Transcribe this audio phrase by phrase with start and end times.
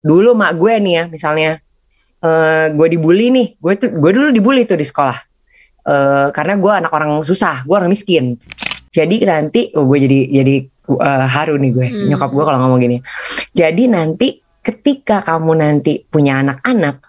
[0.00, 1.50] dulu mak gue nih ya misalnya
[2.24, 5.18] uh, gue dibully nih gue tuh gue dulu dibully tuh di sekolah.
[5.80, 8.36] Uh, karena gue anak orang susah gue orang miskin.
[8.90, 10.54] Jadi nanti oh gue jadi jadi
[10.92, 12.06] uh, haru nih gue hmm.
[12.12, 12.98] nyokap gue kalau ngomong gini.
[13.52, 14.28] Jadi nanti
[14.60, 17.00] ketika kamu nanti punya anak-anak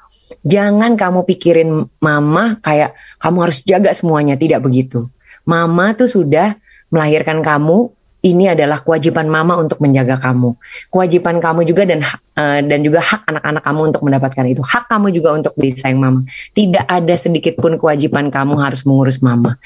[0.48, 1.70] jangan kamu pikirin
[2.00, 5.12] mama kayak kamu harus jaga semuanya tidak begitu.
[5.44, 6.56] Mama tuh sudah
[6.94, 7.92] melahirkan kamu
[8.22, 10.54] ini adalah kewajiban mama untuk menjaga kamu.
[10.94, 14.62] Kewajiban kamu juga dan uh, dan juga hak anak-anak kamu untuk mendapatkan itu.
[14.62, 16.22] Hak kamu juga untuk disayang mama.
[16.54, 19.58] Tidak ada sedikit pun kewajiban kamu harus mengurus mama.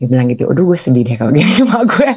[0.00, 0.48] Dia bilang gitu.
[0.48, 2.10] Aduh gue sedih deh kalau gini sama gue.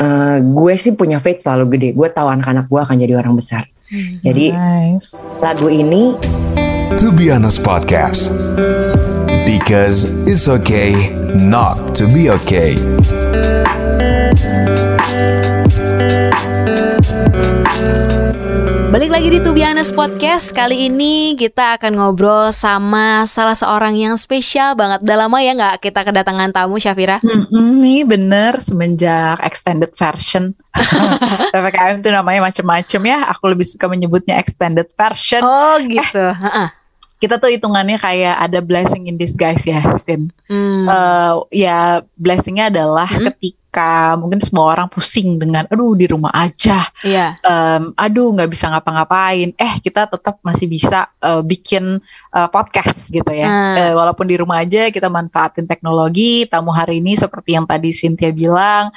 [0.00, 1.88] Uh, gue sih punya faith selalu gede.
[1.94, 3.70] Gue tahu anak-anak gue akan jadi orang besar.
[3.90, 5.18] Hmm, jadi nice.
[5.42, 6.14] lagu ini
[6.94, 8.30] To Be Honest Podcast
[9.42, 12.78] Because it's okay not to be okay.
[18.90, 20.50] Balik lagi di Tubianes Podcast.
[20.50, 25.06] Kali ini kita akan ngobrol sama salah seorang yang spesial banget.
[25.06, 27.22] Udah lama ya nggak kita kedatangan tamu Syafira?
[27.22, 30.58] Mm-mm, nih bener semenjak extended version.
[31.54, 33.30] PPKM tuh namanya macem-macem ya.
[33.30, 35.40] Aku lebih suka menyebutnya extended version.
[35.46, 36.26] Oh gitu.
[36.34, 36.68] Eh,
[37.20, 40.32] kita tuh hitungannya kayak ada blessing in disguise ya, Sin.
[40.48, 40.88] Hmm.
[40.88, 43.28] Uh, ya blessingnya adalah hmm.
[43.28, 47.36] ketika mungkin semua orang pusing dengan, aduh di rumah aja, yeah.
[47.44, 52.00] um, aduh nggak bisa ngapa-ngapain, eh kita tetap masih bisa uh, bikin
[52.32, 53.76] uh, podcast gitu ya, hmm.
[53.76, 56.48] uh, walaupun di rumah aja kita manfaatin teknologi.
[56.48, 58.88] Tamu hari ini seperti yang tadi Cynthia bilang,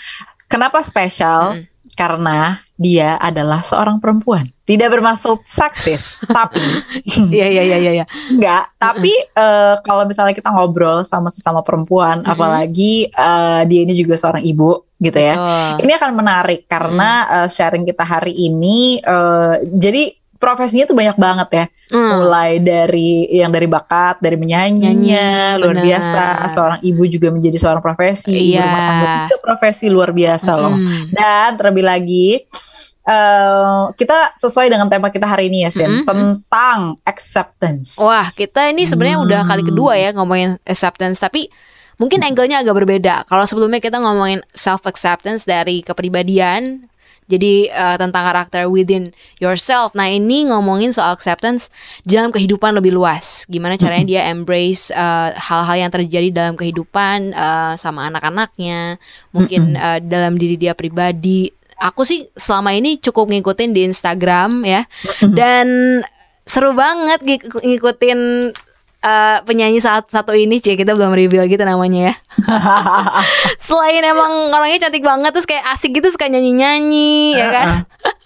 [0.47, 1.59] kenapa spesial?
[1.59, 4.49] Hmm karena dia adalah seorang perempuan.
[4.64, 6.64] Tidak bermaksud seksis, tapi
[7.36, 12.23] iya iya iya iya enggak, tapi uh, kalau misalnya kita ngobrol sama sesama perempuan, mm
[12.23, 12.31] -hmm.
[12.31, 15.36] apalagi uh, dia ini juga seorang ibu gitu ya.
[15.84, 21.50] Ini akan menarik karena uh, sharing kita hari ini uh, jadi profesinya tuh banyak banget
[21.56, 21.66] ya.
[21.95, 22.11] Hmm.
[22.19, 25.86] Mulai dari yang dari bakat, dari menyanyinya, Nyanyi, luar bener.
[25.88, 26.23] biasa.
[26.52, 28.59] Seorang ibu juga menjadi seorang profesi, iya.
[28.59, 30.59] ibu rumah tangga itu profesi luar biasa hmm.
[30.59, 30.75] loh.
[31.16, 32.28] Dan terlebih lagi
[33.03, 36.08] Uh, kita sesuai dengan tema kita hari ini ya, Sin, mm -hmm.
[36.08, 38.00] tentang acceptance.
[38.00, 39.28] Wah, kita ini sebenarnya hmm.
[39.28, 41.52] udah kali kedua ya ngomongin acceptance, tapi
[42.00, 43.28] mungkin angle-nya agak berbeda.
[43.28, 46.88] Kalau sebelumnya kita ngomongin self acceptance dari kepribadian,
[47.28, 49.96] jadi uh, tentang karakter within yourself.
[49.96, 51.72] Nah ini ngomongin soal acceptance
[52.03, 53.47] di dalam kehidupan lebih luas.
[53.47, 59.00] Gimana caranya dia embrace uh, hal-hal uh, yang terjadi dalam kehidupan uh, sama anak-anaknya,
[59.31, 61.52] mungkin uh, dalam diri dia pribadi.
[61.83, 64.88] Aku sih selama ini cukup ngikutin di Instagram ya,
[65.35, 65.99] dan
[66.47, 67.19] seru banget
[67.59, 68.19] ngikutin
[69.03, 72.14] uh, penyanyi saat satu ini cie kita belum review gitu namanya ya.
[73.68, 77.68] Selain emang orangnya cantik banget terus kayak asik gitu suka nyanyi nyanyi ya kan?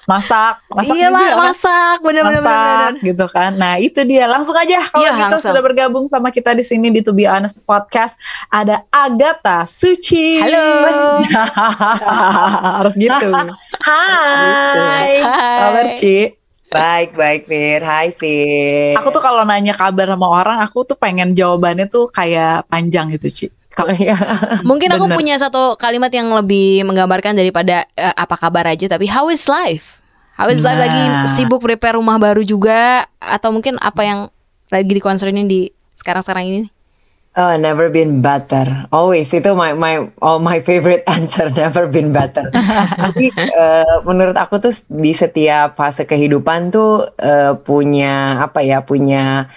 [0.08, 0.64] Masak.
[0.72, 1.98] Masak iya juga, masak.
[2.00, 3.52] Bener-bener masak bener, gitu kan.
[3.60, 4.24] Nah itu dia.
[4.32, 5.52] Langsung aja kalau iya, kita langsung.
[5.52, 8.16] sudah bergabung sama kita di sini di To Be Honest Podcast
[8.48, 11.20] ada Agatha Suci halo.
[12.80, 13.28] Harus gitu.
[13.84, 15.20] Hai.
[15.60, 16.37] Kabar Ci
[16.68, 17.80] Baik, baik Fir.
[17.80, 18.92] Hai sih.
[19.00, 23.28] Aku tuh kalau nanya kabar sama orang, aku tuh pengen jawabannya tuh kayak panjang gitu,
[23.32, 23.48] Ci.
[24.02, 24.18] ya.
[24.68, 29.32] Mungkin aku punya satu kalimat yang lebih menggambarkan daripada uh, apa kabar aja, tapi how
[29.32, 30.02] is life?
[30.36, 30.74] How is nah.
[30.74, 31.26] life lagi nah.
[31.26, 34.20] sibuk prepare rumah baru juga atau mungkin apa yang
[34.70, 36.62] lagi dikonsernin di sekarang-sekarang ini?
[37.38, 38.90] Oh, never been better.
[38.90, 41.54] Always itu my my all my favorite answer.
[41.54, 42.50] Never been better.
[42.50, 49.54] Jadi uh, menurut aku tuh di setiap fase kehidupan tuh uh, punya apa ya punya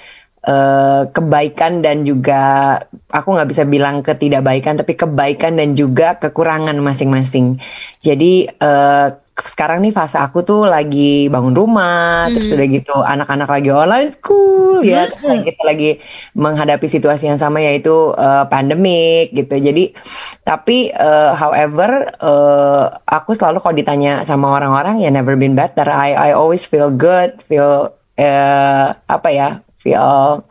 [0.50, 2.74] uh, kebaikan dan juga
[3.06, 7.62] aku nggak bisa bilang ketidakbaikan tapi kebaikan dan juga kekurangan masing-masing.
[8.02, 12.36] Jadi uh, sekarang nih fase aku tuh lagi bangun rumah, hmm.
[12.36, 15.48] terus udah gitu anak-anak lagi online school ya, hmm.
[15.48, 15.90] kita lagi
[16.36, 19.56] menghadapi situasi yang sama yaitu uh, pandemik gitu.
[19.56, 19.96] Jadi
[20.44, 25.88] tapi uh, however uh, aku selalu kalau ditanya sama orang-orang ya never been better.
[25.88, 29.48] I I always feel good, feel uh, apa ya,
[29.80, 30.44] feel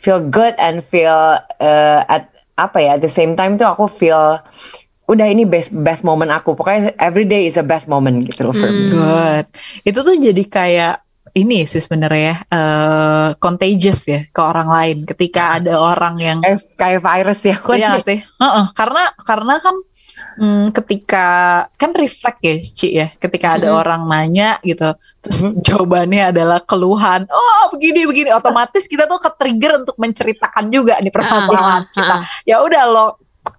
[0.00, 4.40] feel good and feel uh, at apa ya at the same time tuh aku feel
[5.08, 8.56] udah ini best best moment aku pokoknya every day is a best moment gitu loh
[8.56, 8.92] for me.
[8.92, 9.46] Good.
[9.88, 10.94] Itu tuh jadi kayak
[11.36, 16.60] ini sih sebenarnya ya uh, contagious ya ke orang lain ketika ada orang yang kayak,
[16.74, 19.76] kayak virus ya kan iya sih uh -uh, karena karena kan
[20.38, 21.26] hmm, ketika
[21.74, 23.82] kan reflect ya Ci ya ketika ada mm-hmm.
[23.82, 25.60] orang nanya gitu terus mm-hmm.
[25.64, 31.12] jawabannya adalah keluhan oh begini begini otomatis kita tuh ke trigger untuk menceritakan juga nih
[31.12, 32.16] permasalahan uh, uh, kita
[32.46, 33.06] ya udah lo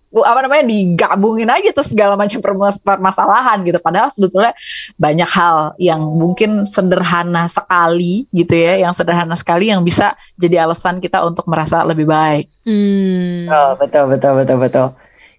[0.10, 2.42] apa namanya digabungin aja tuh segala macam
[2.82, 4.58] permasalahan gitu padahal sebetulnya
[4.98, 10.98] banyak hal yang mungkin sederhana sekali gitu ya yang sederhana sekali yang bisa jadi alasan
[10.98, 12.50] kita untuk merasa lebih baik.
[12.66, 13.46] Hmm.
[13.54, 14.88] Oh, betul betul betul betul.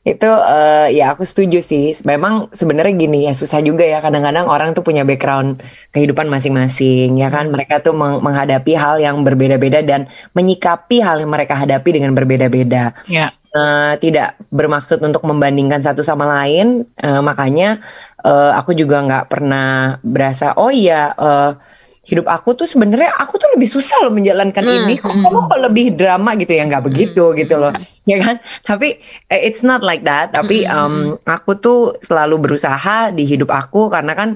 [0.01, 1.93] Itu uh, ya aku setuju sih.
[2.09, 5.61] Memang sebenarnya gini ya susah juga ya kadang-kadang orang tuh punya background
[5.93, 7.53] kehidupan masing-masing ya kan.
[7.53, 12.97] Mereka tuh meng menghadapi hal yang berbeda-beda dan menyikapi hal yang mereka hadapi dengan berbeda-beda.
[13.07, 13.29] Ya.
[13.51, 16.87] Uh, tidak bermaksud untuk membandingkan satu sama lain.
[16.97, 17.83] Uh, makanya
[18.25, 21.57] uh, aku juga nggak pernah berasa oh iya uh,
[22.01, 24.95] hidup aku tuh sebenarnya aku tuh lebih susah loh menjalankan hmm, ini.
[24.97, 25.23] kok hmm.
[25.25, 26.65] kamu kok lebih drama gitu ya?
[26.65, 27.73] Nggak begitu hmm, gitu loh.
[28.11, 28.37] ya kan?
[28.65, 28.89] Tapi
[29.29, 30.33] eh, it's not like that.
[30.33, 34.31] Tapi um, aku tuh selalu berusaha di hidup aku karena kan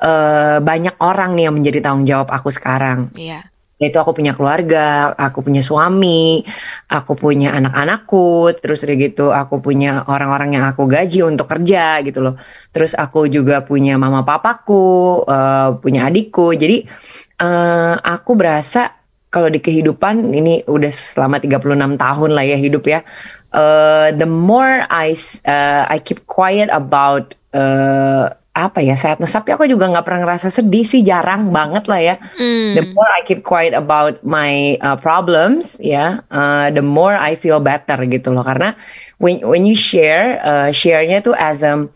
[0.00, 3.10] uh, banyak orang nih yang menjadi tanggung jawab aku sekarang.
[3.18, 6.42] Yeah itu aku punya keluarga, aku punya suami,
[6.90, 12.18] aku punya anak-anakku, terus udah gitu aku punya orang-orang yang aku gaji untuk kerja gitu
[12.18, 12.34] loh.
[12.74, 16.58] Terus aku juga punya mama papaku, uh, punya adikku.
[16.58, 16.90] Jadi
[17.38, 18.98] uh, aku berasa
[19.30, 23.06] kalau di kehidupan ini udah selama 36 tahun lah ya hidup ya.
[23.54, 25.14] Uh, the more I
[25.46, 30.50] uh, I keep quiet about uh, apa ya sadness tapi aku juga nggak pernah ngerasa
[30.50, 32.74] sedih sih jarang banget lah ya mm.
[32.74, 37.38] the more I keep quiet about my uh, problems ya yeah, uh, the more I
[37.38, 38.74] feel better gitu loh karena
[39.22, 41.86] when when you share uh, sharenya tuh as a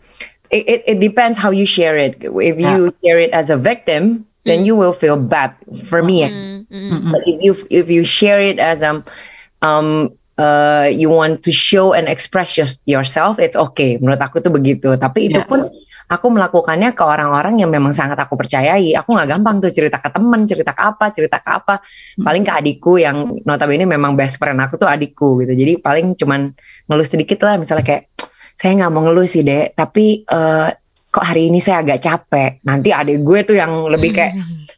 [0.47, 4.23] it, it, it depends how you share it if you share it as a victim
[4.47, 4.71] then mm.
[4.71, 5.51] you will feel bad
[5.83, 6.63] for me mm.
[6.71, 7.11] Mm.
[7.11, 9.03] but if you if you share it as um
[9.59, 14.49] um uh, you want to show and express your, yourself it's okay menurut aku tuh
[14.49, 15.49] begitu tapi itu yes.
[15.49, 15.61] pun
[16.13, 18.93] aku melakukannya ke orang-orang yang memang sangat aku percayai.
[18.93, 21.81] Aku nggak gampang tuh cerita ke temen, cerita ke apa, cerita ke apa.
[21.81, 22.23] Hmm.
[22.23, 25.53] Paling ke adikku yang notabene memang best friend aku tuh adikku gitu.
[25.57, 26.53] Jadi paling cuman
[26.85, 28.13] ngeluh sedikit lah, misalnya kayak
[28.53, 30.69] saya nggak mau ngeluh sih dek, tapi uh,
[31.09, 32.61] kok hari ini saya agak capek.
[32.63, 34.33] Nanti adik gue tuh yang lebih kayak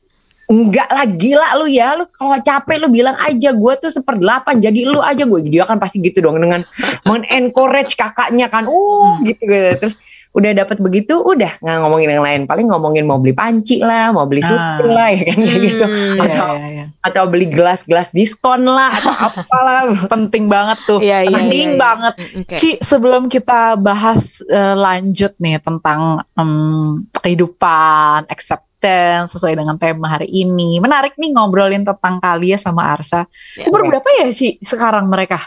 [0.46, 4.86] Enggak lah gila lu ya Lu kalau capek lu bilang aja Gue tuh seperdelapan Jadi
[4.86, 6.62] lu aja gue Dia kan pasti gitu dong Dengan
[7.10, 9.98] men-encourage kakaknya kan Uh gitu, gitu Terus
[10.36, 12.42] udah dapat begitu udah nggak ngomongin yang lain.
[12.44, 14.84] Paling ngomongin mau beli panci lah mau beli suti ah.
[14.84, 16.86] lah ya kan kayak hmm, gitu iya, atau iya, iya.
[17.00, 19.16] atau beli gelas-gelas diskon lah atau
[19.48, 19.82] apalah.
[20.12, 21.80] Penting banget tuh iya, iya, penting iya, iya.
[21.80, 22.14] banget.
[22.20, 22.58] Hmm, okay.
[22.60, 30.30] Ci sebelum kita bahas uh, lanjut nih tentang um, kehidupan acceptance sesuai dengan tema hari
[30.30, 33.24] ini menarik nih ngobrolin tentang Kalia sama Arsa.
[33.56, 35.40] Ya, umur berapa ya sih sekarang mereka?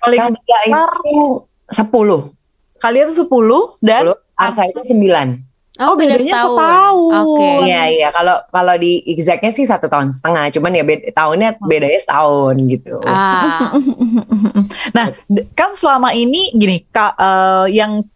[0.00, 2.35] Paling itu sepuluh
[2.82, 5.46] Kalian tuh 10 dan 10, Arsa itu 9.
[5.76, 7.12] Oh, oh beda setahun.
[7.12, 7.36] Oke.
[7.36, 7.56] Okay.
[7.68, 12.00] Iya iya kalau kalau di exactnya sih satu tahun setengah, cuman ya beda, tahunnya bedanya
[12.00, 12.96] setahun gitu.
[13.04, 13.76] Ah.
[14.96, 15.12] nah
[15.52, 18.08] kan selama ini gini kak uh, yang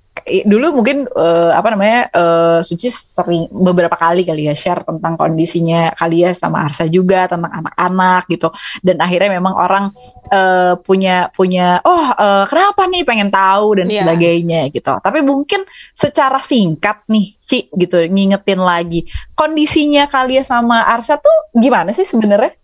[0.45, 5.97] dulu mungkin uh, apa namanya uh, Suci sering beberapa kali kali ya share tentang kondisinya
[5.97, 8.53] kali ya sama Arsa juga tentang anak-anak gitu.
[8.85, 9.85] Dan akhirnya memang orang
[10.29, 13.03] uh, punya punya oh uh, kenapa nih?
[13.09, 14.05] Pengen tahu dan yeah.
[14.05, 14.93] sebagainya gitu.
[15.01, 15.65] Tapi mungkin
[15.97, 19.09] secara singkat nih Ci gitu ngingetin lagi.
[19.33, 22.60] Kondisinya kali ya sama Arsa tuh gimana sih sebenarnya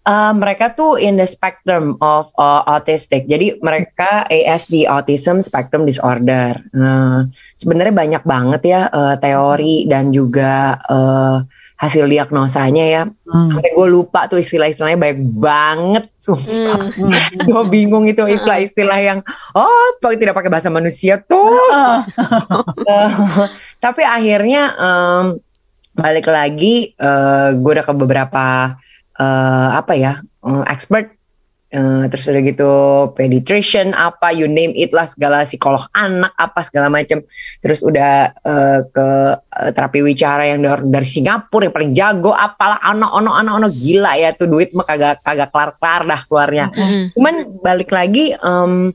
[0.00, 3.28] Uh, mereka tuh in the spectrum of uh, autistic.
[3.28, 6.56] Jadi mereka ASD autism spectrum disorder.
[6.72, 7.28] Uh,
[7.60, 11.44] Sebenarnya banyak banget ya uh, teori dan juga uh,
[11.80, 13.02] hasil diagnosanya ya.
[13.28, 13.56] Hmm.
[13.56, 16.04] Sampai gue lupa tuh istilah-istilahnya banyak banget.
[16.12, 16.80] Sumpah.
[16.96, 17.12] Hmm.
[17.48, 19.18] gue bingung itu istilah-istilah yang
[19.56, 21.56] oh tidak pakai bahasa manusia tuh.
[21.72, 22.00] uh,
[23.84, 25.24] tapi akhirnya um,
[25.96, 28.76] balik lagi uh, gue udah ke beberapa
[29.20, 31.12] uh, apa ya uh, expert
[31.76, 32.72] uh, terus udah gitu
[33.14, 37.20] pediatrician apa you name it lah segala psikolog anak apa segala macam
[37.60, 42.80] terus udah uh, ke uh, terapi wicara yang dari, dari Singapura yang paling jago apalah
[42.80, 46.66] anak anak anak anak gila ya tuh duit mah kagak kagak kelar kelar dah keluarnya
[46.72, 47.04] mm-hmm.
[47.14, 48.90] cuman balik lagi um,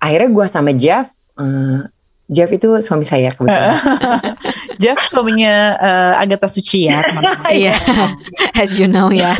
[0.00, 1.84] akhirnya gue sama Jeff uh,
[2.30, 3.74] Jeff itu suami saya kebetulan.
[4.80, 7.04] Jeff suaminya uh, Agatha Suci ya
[7.50, 7.76] Iya,
[8.56, 9.36] as you know ya.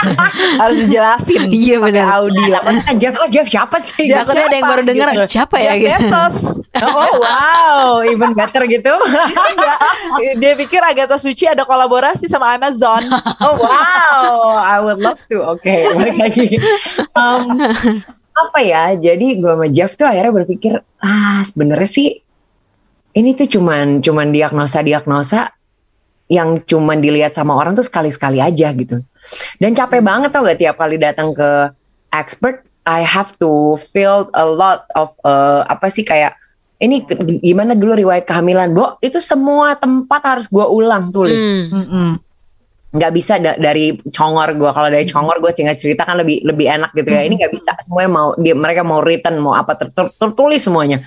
[0.60, 1.46] Harus dijelasin.
[1.60, 2.24] Iya benar.
[2.24, 2.56] Audio.
[2.56, 4.08] Nah, Jeff, oh Jeff siapa sih?
[4.08, 5.24] Jeff Takutnya ada yang baru dengar gitu.
[5.38, 5.76] siapa ya?
[5.76, 6.08] Jeff gitu.
[6.08, 6.36] Bezos.
[6.80, 8.94] oh wow, even better gitu.
[8.96, 9.72] Iya.
[10.40, 13.04] Dia pikir Agatha Suci ada kolaborasi sama Amazon.
[13.44, 15.44] oh wow, I would love to.
[15.44, 16.46] Oke, okay, balik lagi.
[17.12, 17.60] Um,
[18.32, 18.96] apa ya?
[18.96, 22.08] Jadi gue sama Jeff tuh akhirnya berpikir, ah sebenarnya sih
[23.14, 25.50] ini tuh cuman cuman diagnosa-diagnosa
[26.30, 29.02] yang cuman dilihat sama orang tuh sekali-sekali aja gitu.
[29.58, 31.74] Dan capek banget tau gak tiap kali datang ke
[32.14, 36.38] expert I have to fill a lot of uh, apa sih kayak
[36.80, 37.04] ini
[37.44, 38.96] gimana dulu riwayat kehamilan, Bo?
[39.04, 41.68] Itu semua tempat harus gua ulang tulis.
[41.68, 41.76] Hmm.
[41.76, 42.10] Mm-mm.
[42.90, 46.66] nggak bisa da- dari congor gue kalau dari congor gue tinggal cerita kan lebih lebih
[46.66, 49.94] enak gitu ya ini nggak bisa semuanya mau dia mereka mau written mau apa ter-
[49.94, 50.98] ter- tertulis semuanya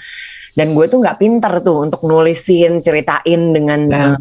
[0.53, 4.15] dan gue tuh nggak pinter tuh untuk nulisin ceritain dengan uh,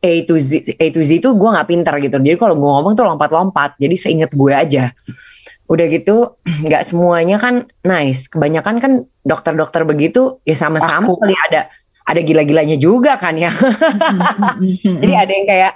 [0.00, 2.16] A to Z A to Z itu gue nggak pinter gitu.
[2.20, 3.76] Jadi kalau gue ngomong tuh lompat-lompat.
[3.76, 4.92] Jadi seinget gue aja.
[5.68, 8.28] Udah gitu nggak semuanya kan nice.
[8.32, 8.92] Kebanyakan kan
[9.24, 11.36] dokter-dokter begitu ya sama-sama kali.
[11.52, 11.68] Ada
[12.04, 13.52] ada gila-gilanya juga kan ya.
[15.02, 15.72] Jadi ada yang kayak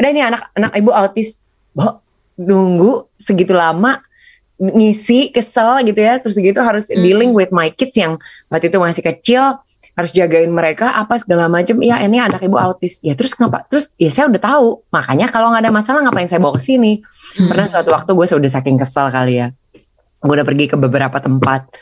[0.00, 1.44] udah ini anak anak ibu autis,
[1.76, 2.02] Bo,
[2.40, 4.00] nunggu segitu lama
[4.60, 6.20] ngisi kesel gitu ya.
[6.20, 7.00] Terus gitu harus Hmm.
[7.00, 8.20] dealing with my kids yang
[8.52, 9.58] waktu itu masih kecil
[9.90, 13.00] harus jagain mereka apa segala macam ya ini anak ibu autis.
[13.02, 14.68] Ya terus ngapa terus ya saya udah tahu.
[14.92, 17.00] Makanya kalau nggak ada masalah ngapain saya bawa ke sini?
[17.36, 19.48] Pernah suatu waktu gue sudah saking kesel kali ya.
[20.20, 21.72] Gue udah pergi ke beberapa tempat.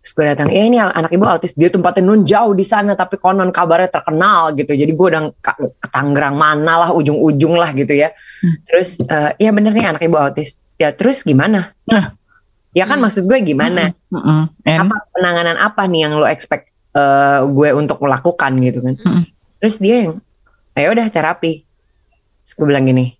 [0.00, 1.52] Terus gue datang ya ini anak ibu autis.
[1.52, 4.72] Dia tempatnya nun jauh di sana tapi konon kabarnya terkenal gitu.
[4.72, 8.08] Jadi gue udah ke Tangerang mana lah ujung-ujung lah gitu ya.
[8.64, 12.16] Terus eh, ya bener nih anak ibu autis ya terus gimana Nah.
[12.72, 14.48] ya kan maksud gue gimana Mm-mm.
[14.64, 19.22] And- apa penanganan apa nih yang lo expect eh, gue untuk melakukan gitu kan Mm.
[19.58, 20.18] terus dia yang
[20.72, 21.62] ayo udah terapi
[22.40, 23.12] terus gue bilang gini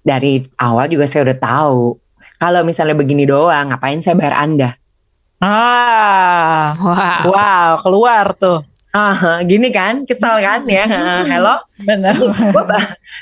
[0.00, 1.98] dari awal juga saya udah tahu
[2.36, 4.78] kalau misalnya begini doang ngapain saya bayar anda
[5.44, 7.20] Ah, Wow.
[7.28, 8.64] wow, keluar tuh.
[8.94, 10.86] Ah gini kan kesel kan ya.
[10.94, 11.54] Ah, hello?
[11.82, 12.14] Benar.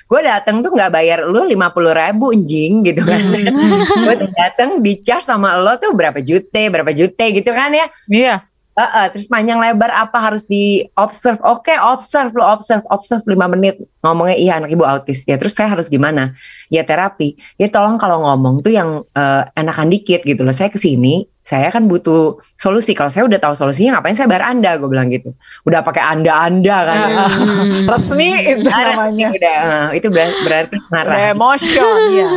[0.07, 3.19] gue datang tuh nggak bayar lu lima puluh ribu anjing gitu kan.
[3.19, 3.81] Hmm.
[4.07, 7.87] gue datang di charge sama lo tuh berapa juta berapa juta gitu kan ya.
[8.13, 8.35] Iya.
[8.73, 13.81] Heeh, terus panjang lebar apa harus di observe oke observe lo observe observe 5 menit.
[14.01, 15.25] Ngomongnya iya anak ibu autis.
[15.29, 16.33] Ya terus saya harus gimana?
[16.73, 17.37] Ya terapi.
[17.61, 20.57] Ya tolong kalau ngomong tuh yang eh, enakan dikit gitu loh.
[20.57, 24.49] Saya ke sini saya kan butuh solusi kalau saya udah tahu solusinya ngapain saya bayar
[24.49, 27.85] anda gue bilang gitu udah pakai anda anda kan Hmm.
[27.85, 29.27] Resmi itu Ah, namanya.
[29.29, 29.57] udah
[29.91, 32.29] eh, itu ber- berarti marah Emotion ya.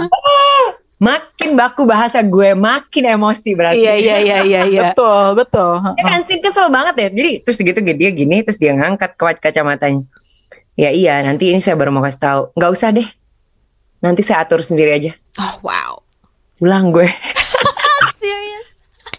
[0.97, 4.81] makin baku bahasa gue makin emosi berarti Iya iya iya iya iya.
[4.89, 5.75] Betul, betul.
[5.93, 7.07] Ya kan sih kesel banget ya.
[7.11, 10.01] Jadi terus gitu dia gini terus dia ngangkat kaca kacamatanya.
[10.73, 12.41] Ya iya nanti ini saya baru mau kasih tahu.
[12.53, 13.07] Nggak usah deh.
[13.99, 15.11] Nanti saya atur sendiri aja.
[15.37, 15.99] Oh wow.
[16.55, 17.05] Pulang gue.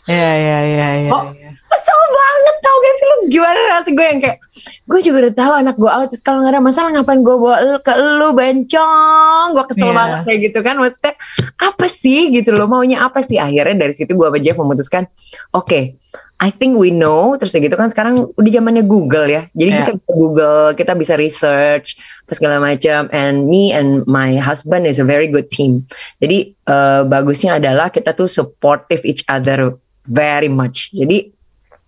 [0.06, 1.10] Iya, iya, iya, iya.
[1.10, 1.30] Oh.
[1.34, 1.50] iya.
[1.66, 4.38] Kesel banget tau gak sih lu gimana rasa gue yang kayak
[4.86, 7.78] gue juga udah tahu anak gue autis kalau nggak ada masalah ngapain gue bawa lu
[7.82, 9.98] ke lu bencong gue kesel Iya.
[9.98, 11.14] banget kayak gitu kan maksudnya
[11.58, 15.10] apa sih gitu loh maunya apa sih akhirnya dari situ gue sama Jeff memutuskan
[15.50, 15.98] oke
[16.36, 19.78] I think we know terus ya gitu kan sekarang udah zamannya Google ya jadi Iya.
[19.82, 25.02] kita bisa Google kita bisa research apa segala macam and me and my husband is
[25.02, 25.82] a very good team
[26.22, 29.74] jadi eh, bagusnya adalah kita tuh supportive each other
[30.08, 30.94] very much.
[30.94, 31.36] Jadi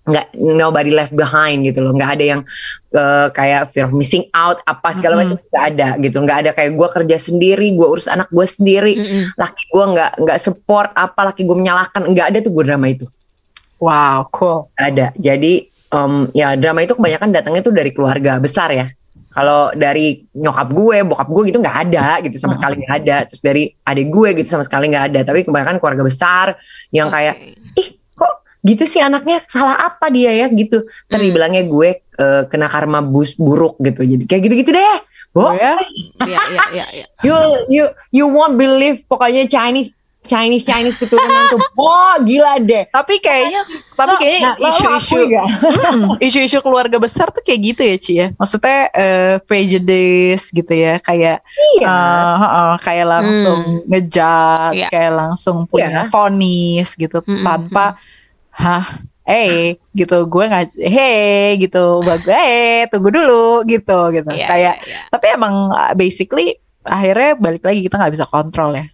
[0.08, 1.92] nggak nobody left behind gitu loh.
[1.92, 2.40] Nggak ada yang
[2.96, 5.36] eh, kayak fear of missing out apa segala Mm-mm.
[5.36, 6.16] macam nggak ada gitu.
[6.24, 8.96] Nggak ada kayak gue kerja sendiri gue urus anak gue sendiri.
[8.96, 9.36] Mm-mm.
[9.36, 12.08] laki gue nggak nggak support apa laki gue menyalahkan.
[12.08, 13.04] Nggak ada tuh gue drama itu.
[13.78, 14.72] Wow, cool.
[14.74, 15.06] Nggak ada.
[15.20, 15.52] Jadi
[15.92, 18.88] em, ya drama itu kebanyakan datangnya tuh dari keluarga besar ya.
[19.28, 23.16] Kalau dari nyokap gue bokap gue gitu nggak ada gitu sama sekali nggak ada.
[23.28, 25.20] Terus dari adik gue gitu sama sekali nggak ada.
[25.22, 26.46] Tapi kebanyakan keluarga besar
[26.90, 27.36] yang kayak
[27.76, 27.97] ih
[28.68, 31.34] gitu sih anaknya salah apa dia ya gitu tadi Hmm.
[31.34, 34.98] bilangnya gue eh, kena karma bus buruk gitu jadi kayak gitu gitu deh
[35.30, 35.76] Oh Bo, ya?
[36.18, 37.06] Iya iya iya iya.
[37.26, 37.34] you
[37.68, 43.60] you you won't believe pokoknya Chinese Chinese Chinese keturunan tuh wah gila deh Tapi kayaknya,
[43.92, 45.16] tapi Lo- kayaknya nah, isu-isu?
[45.20, 48.26] Hmm, isu-isu keluarga besar tuh kayak gitu ya Ci ya.
[48.34, 51.40] Maksudnya eh, prejudice gitu ya, kayak
[51.76, 54.88] iya eh, heeh, kayak langsung ngejudge, Iya.
[54.90, 56.02] kayak langsung punya Iya.
[56.08, 57.44] vonis gitu Mm-mm.
[57.44, 57.96] tanpa
[58.50, 58.84] hah
[59.22, 64.88] eh gitu gue nggak hey gitu bagus eh tunggu dulu gitu gitu Iya, kayak iya,
[64.88, 65.00] iya.
[65.12, 68.88] tapi emang uh, basically akhirnya balik lagi kita nggak bisa kontrol ya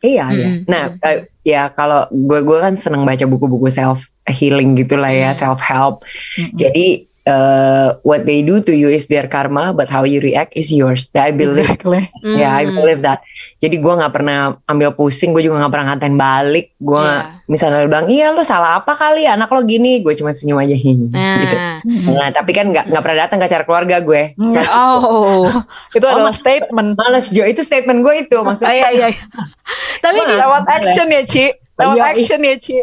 [0.00, 0.48] Iya, iya.
[0.48, 0.64] Mm-mm.
[0.64, 5.36] Nah, eh, ya kalau gue gue kan seneng baca buku-buku self healing gitulah ya, Mm.
[5.36, 6.08] self help.
[6.40, 6.56] Mm-mm.
[6.56, 10.68] Jadi eh, what they do to you is their karma, but how you react is
[10.68, 11.06] yours.
[11.12, 12.74] I believe, exactly ya, I Hmm.
[12.74, 13.22] believe that.
[13.56, 16.66] Jadi gue nggak pernah ambil pusing, gue juga nggak pernah ngatain balik.
[16.76, 17.46] Gue Iya.
[17.46, 20.74] misalnya lu bilang, iya lu salah apa kali anak lo gini, gue cuma senyum aja
[20.74, 21.06] gitu.
[21.08, 21.78] Nah.
[21.86, 24.22] Nah, tapi kan nggak nggak pernah datang ke acara keluarga gue.
[24.34, 24.68] Nggak.
[24.68, 25.46] Oh.
[25.96, 28.74] itu Oh, adalah statement Males Jo, itu statement gue itu maksudnya.
[28.74, 29.08] iya iya
[30.02, 31.44] Tapi di, lewat action ya Ci
[31.76, 32.12] lewat Iya, iya.
[32.12, 32.76] action ya Ci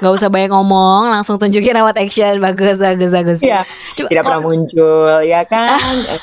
[0.00, 2.40] nggak usah banyak ngomong, langsung tunjukin lewat action.
[2.40, 3.38] Bagus bagus bagus.
[3.42, 3.66] Iya.
[3.98, 5.76] Coba- Tidak pernah muncul, ya kan?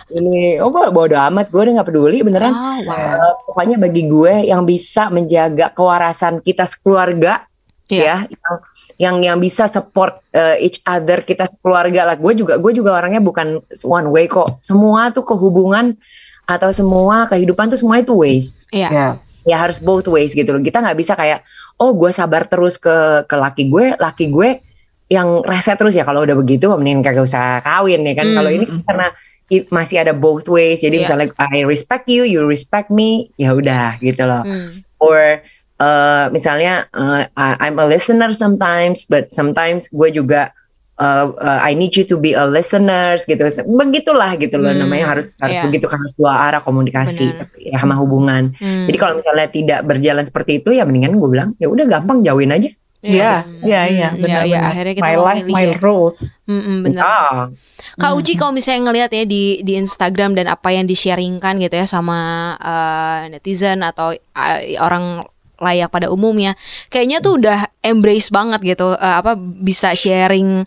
[0.10, 2.54] Ini, oh bodo amat, gue udah nggak peduli beneran.
[2.56, 2.96] Ah, wow.
[2.96, 7.50] Eh, pokoknya bagi gue yang bisa menjaga kewarasan kita sekeluarga
[7.92, 8.26] yeah.
[8.30, 8.58] ya yang
[9.00, 13.20] yang yang bisa support uh, each other kita keluarga lah gue juga gue juga orangnya
[13.20, 15.98] bukan one way kok semua tuh kehubungan
[16.46, 18.92] atau semua kehidupan tuh semua itu ways yeah.
[18.94, 19.14] yeah.
[19.50, 21.42] Ya harus both ways gitu loh kita nggak bisa kayak
[21.82, 24.62] oh gue sabar terus ke ke laki gue laki gue
[25.10, 28.36] yang reset terus ya kalau udah begitu mending kagak usah kawin ya kan mm.
[28.38, 29.08] kalau ini karena
[29.50, 31.04] it, masih ada both ways jadi yeah.
[31.10, 34.86] misalnya I respect you you respect me ya udah gitu loh mm.
[35.02, 35.42] or
[35.80, 40.54] uh, misalnya uh, I'm a listener sometimes, but sometimes gue juga
[41.00, 43.42] uh, uh, I need you to be a listeners gitu.
[43.66, 45.66] Begitulah gitu loh hmm, namanya harus harus yeah.
[45.66, 48.54] begitu kan harus dua arah komunikasi ya sama hubungan.
[48.60, 48.86] Hmm.
[48.86, 52.52] Jadi kalau misalnya tidak berjalan seperti itu ya mendingan gue bilang ya udah gampang jauhin
[52.52, 52.70] aja.
[53.00, 54.44] Iya, iya, iya, benar.
[54.44, 55.80] Ya, akhirnya kita my life, my ya.
[55.80, 56.36] rules.
[56.44, 57.04] Mm -mm, benar.
[57.08, 57.48] Ah.
[57.96, 61.88] Kak Uci kalau misalnya ngelihat ya di di Instagram dan apa yang di-sharingkan gitu ya
[61.88, 62.20] sama
[62.60, 65.24] uh, netizen atau uh, orang
[65.60, 66.56] layak pada umumnya.
[66.90, 70.64] Kayaknya tuh udah embrace banget gitu uh, apa bisa sharing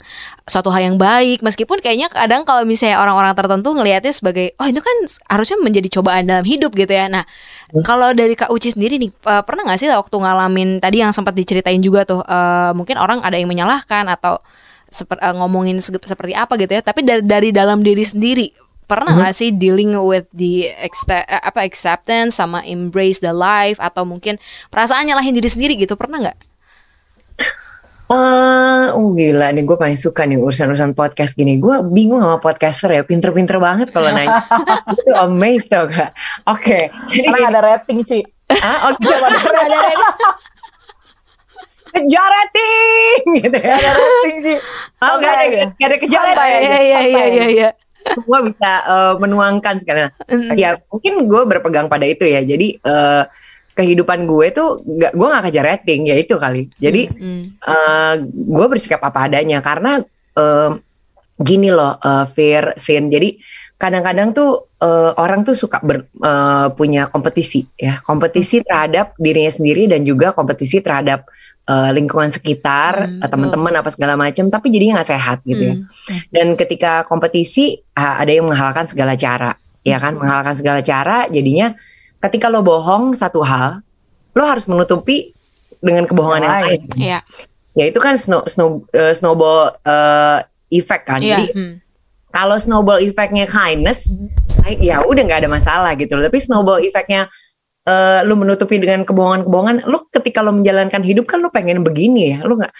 [0.47, 1.41] suatu hal yang baik.
[1.41, 4.97] Meskipun kayaknya kadang kalau misalnya orang-orang tertentu ngelihatnya sebagai oh itu kan
[5.33, 7.09] harusnya menjadi cobaan dalam hidup gitu ya.
[7.09, 7.83] Nah hmm.
[7.85, 11.35] kalau dari Kak Uci sendiri nih uh, pernah nggak sih waktu ngalamin tadi yang sempat
[11.35, 14.39] diceritain juga tuh uh, mungkin orang ada yang menyalahkan atau
[14.93, 16.83] seper, uh, ngomongin seperti apa gitu ya.
[16.85, 19.41] Tapi dari dari dalam diri sendiri pernah nggak hmm.
[19.41, 24.37] sih dealing with the eh, apa acceptance sama embrace the life atau mungkin
[24.69, 26.39] perasaan nyalahin diri sendiri gitu pernah nggak?
[28.13, 32.93] Uh, oh gila nih gue paling suka nih urusan-urusan podcast gini Gue bingung sama podcaster
[32.93, 34.37] ya Pinter-pinter banget kalau nanya
[34.93, 36.13] Itu amazed tau gak
[36.45, 38.21] Oke okay, Karena ada rating Ci
[38.53, 40.01] Ah, oh gitu ada rating
[41.93, 43.77] kejar rating gitu ya.
[43.77, 44.59] Ada rating sih.
[45.05, 45.45] Oh, gak ada,
[45.77, 46.61] gak ada kejar rating.
[46.65, 47.71] Iya, iya, iya, iya
[48.05, 50.11] semua bisa uh, menuangkan sekalian.
[50.27, 50.55] Mm.
[50.59, 52.43] Ya mungkin gue berpegang pada itu ya.
[52.43, 53.25] Jadi uh,
[53.73, 56.69] kehidupan gue tuh gak, gue nggak kejar rating ya itu kali.
[56.77, 57.43] Jadi mm.
[57.65, 60.03] uh, gue bersikap apa adanya karena
[60.37, 60.77] uh,
[61.41, 63.09] gini loh, uh, Fear, Sin.
[63.09, 63.41] Jadi
[63.81, 69.91] kadang-kadang tuh uh, orang tuh suka ber, uh, punya kompetisi ya, kompetisi terhadap dirinya sendiri
[69.91, 71.27] dan juga kompetisi terhadap
[71.69, 75.75] uh, lingkungan sekitar, hmm, teman-teman apa segala macam, tapi jadinya nggak sehat gitu ya.
[75.79, 75.87] hmm.
[76.11, 76.21] ya.
[76.33, 79.55] Dan ketika kompetisi uh, ada yang menghalalkan segala cara,
[79.87, 81.75] ya kan, menghalalkan segala cara, jadinya
[82.23, 83.83] ketika lo bohong satu hal,
[84.33, 85.35] lo harus menutupi
[85.83, 86.81] dengan kebohongan yang lain.
[86.95, 87.19] Ya.
[87.75, 90.39] ya itu kan snow, snow uh, snowball uh,
[90.71, 91.19] effect kan.
[91.19, 91.43] Ya.
[91.43, 91.75] Jadi hmm.
[92.31, 94.79] kalau snowball effectnya kindness, hmm.
[94.79, 96.25] ya udah nggak ada masalah gitu loh.
[96.27, 97.27] Tapi snowball effectnya
[97.87, 102.47] uh, lu menutupi dengan kebohongan-kebohongan, lu ketika lu menjalankan hidup kan lu pengen begini ya,
[102.47, 102.73] lu nggak?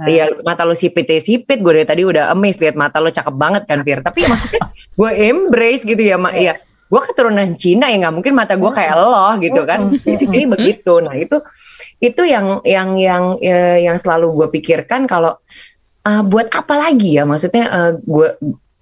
[0.00, 0.08] Nah.
[0.08, 3.34] Ya mata lu sipit ya sipit gue dari tadi udah amazed lihat mata lu cakep
[3.36, 4.00] banget kan Fir.
[4.00, 4.62] Tapi ya maksudnya
[5.00, 6.32] gue embrace gitu ya mak.
[6.40, 9.92] Ya gue keturunan Cina ya nggak mungkin mata gue kayak lo gitu kan.
[10.08, 10.96] Basically begitu.
[11.04, 11.36] Nah itu
[12.00, 15.36] itu yang yang yang ya, yang selalu gue pikirkan kalau
[16.08, 17.28] uh, buat apa lagi ya?
[17.28, 18.32] Maksudnya uh, gue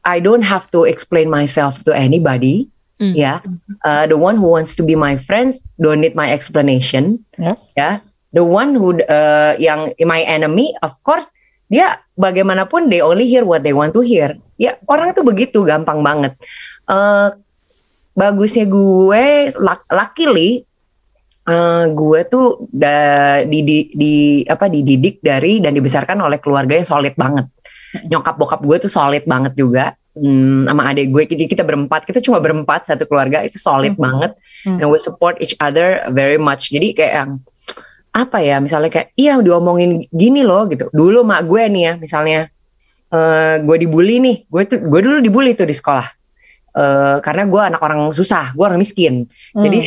[0.07, 2.71] I don't have to explain myself to anybody
[3.01, 3.17] Mm.
[3.17, 3.41] Ya,
[3.81, 7.25] uh, the one who wants to be my friends don't need my explanation.
[7.41, 7.65] Yes.
[7.73, 11.33] Ya, the one who uh, yang my enemy, of course,
[11.73, 14.37] dia bagaimanapun they only hear what they want to hear.
[14.61, 16.37] Ya, orang itu begitu gampang banget.
[16.85, 17.41] Uh,
[18.13, 19.49] bagusnya gue,
[19.89, 20.69] luckily
[21.49, 26.85] uh, gue tuh da, di, di, di apa dididik dari dan dibesarkan oleh keluarga yang
[26.85, 27.49] solid banget.
[28.13, 31.23] Nyokap bokap gue tuh solid banget juga hmm, sama adik gue.
[31.37, 33.45] Jadi kita berempat kita cuma berempat satu keluarga.
[33.45, 34.03] Itu solid hmm.
[34.03, 34.33] banget.
[34.61, 34.77] Hmm.
[34.77, 36.69] and we support each other very much.
[36.69, 37.31] Jadi kayak yang
[38.11, 40.91] apa ya misalnya kayak iya diomongin gini loh gitu.
[40.91, 42.41] Dulu mak gue nih ya misalnya
[43.15, 44.37] uh, gue dibully nih.
[44.51, 46.07] Gue tuh gue dulu dibully tuh di sekolah.
[46.71, 49.27] Uh, karena gue anak orang susah gue orang miskin.
[49.57, 49.65] Hmm.
[49.65, 49.79] jadi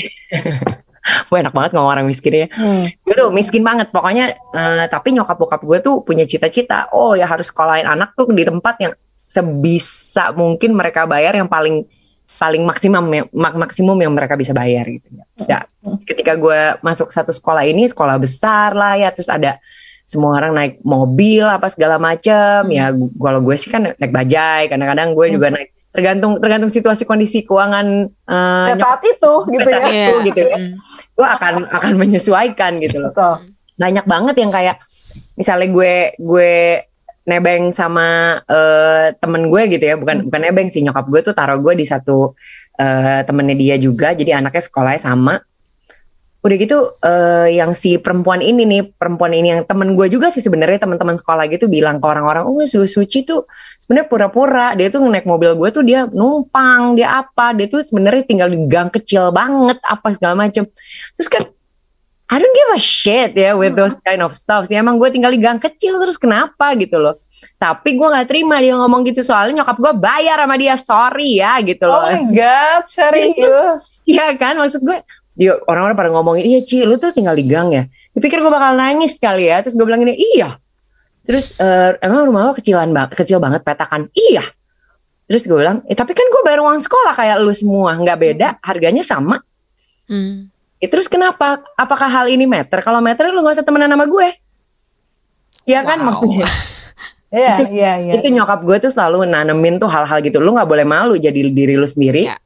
[1.29, 2.47] gue enak banget ngomong orang miskin ya.
[2.49, 2.89] Hmm.
[2.89, 3.93] gue tuh miskin banget.
[3.93, 8.25] Pokoknya uh, tapi nyokap bokap gue tuh punya cita-cita oh ya harus sekolahin anak tuh
[8.31, 8.93] di tempat yang
[9.33, 11.89] sebisa mungkin mereka bayar yang paling
[12.37, 15.09] paling maksimum mak maksimum yang mereka bisa bayar gitu
[15.45, 15.65] ya.
[16.05, 19.57] ketika gue masuk satu sekolah ini sekolah besar lah ya terus ada
[20.03, 22.73] semua orang naik mobil apa segala macam hmm.
[22.73, 25.35] ya kalau gue sih kan naik bajai kadang-kadang gue hmm.
[25.35, 30.15] juga naik tergantung tergantung situasi kondisi keuangan uh, ya, saat itu gitu saat ya itu,
[30.33, 30.73] gitu ya hmm.
[31.13, 33.53] gue akan akan menyesuaikan gitu loh Betul.
[33.77, 34.77] banyak banget yang kayak
[35.37, 36.53] misalnya gue gue
[37.23, 39.95] nebeng sama uh, temen gue gitu ya.
[39.95, 40.25] Bukan hmm.
[40.27, 42.35] bukan nebeng sih nyokap gue tuh taruh gue di satu
[42.79, 44.11] uh, temennya dia juga.
[44.11, 45.35] Jadi anaknya sekolahnya sama.
[46.43, 50.43] Udah gitu uh, yang si perempuan ini nih perempuan ini yang temen gue juga sih
[50.43, 53.47] sebenarnya teman-teman sekolah gitu bilang ke orang-orang oh Su Suci tuh
[53.79, 54.75] sebenarnya pura-pura.
[54.75, 57.55] Dia tuh naik mobil gue tuh dia numpang dia apa.
[57.55, 60.67] Dia tuh sebenarnya tinggal di gang kecil banget apa segala macem.
[61.15, 61.47] Terus kan
[62.33, 64.73] I don't give a shit ya with those kind of stuff sih.
[64.73, 67.21] Emang gue tinggal di gang kecil terus kenapa gitu loh.
[67.61, 71.61] Tapi gue nggak terima dia ngomong gitu soalnya nyokap gue bayar sama dia sorry ya
[71.61, 72.01] gitu loh.
[72.01, 74.01] Oh my god, serius?
[74.09, 75.05] Iya kan maksud gue
[75.37, 77.85] dia orang-orang pada ngomongin iya Ci lu tuh tinggal di gang ya.
[78.17, 79.61] Dipikir gue bakal nangis kali ya.
[79.61, 80.57] Terus gue bilang gini iya.
[81.29, 84.09] Terus uh, emang rumah lo kecilan banget, kecil banget petakan.
[84.09, 84.41] Iya.
[85.29, 88.47] Terus gue bilang, eh, tapi kan gue bayar uang sekolah kayak lu semua, nggak beda,
[88.59, 89.39] harganya sama.
[90.09, 90.52] Hmm.
[90.83, 91.63] Ya, terus kenapa?
[91.79, 92.83] Apakah hal ini meter?
[92.83, 94.35] Kalau meter lu gak usah temenan sama gue.
[95.63, 96.11] Iya kan Wow.
[96.11, 96.43] maksudnya.
[97.33, 98.13] Iya, iya, iya.
[98.21, 100.37] Itu nyokap gue tuh selalu nanemin tuh hal-hal gitu.
[100.37, 102.29] Lu nggak boleh malu jadi diri lu sendiri.
[102.29, 102.37] Ya.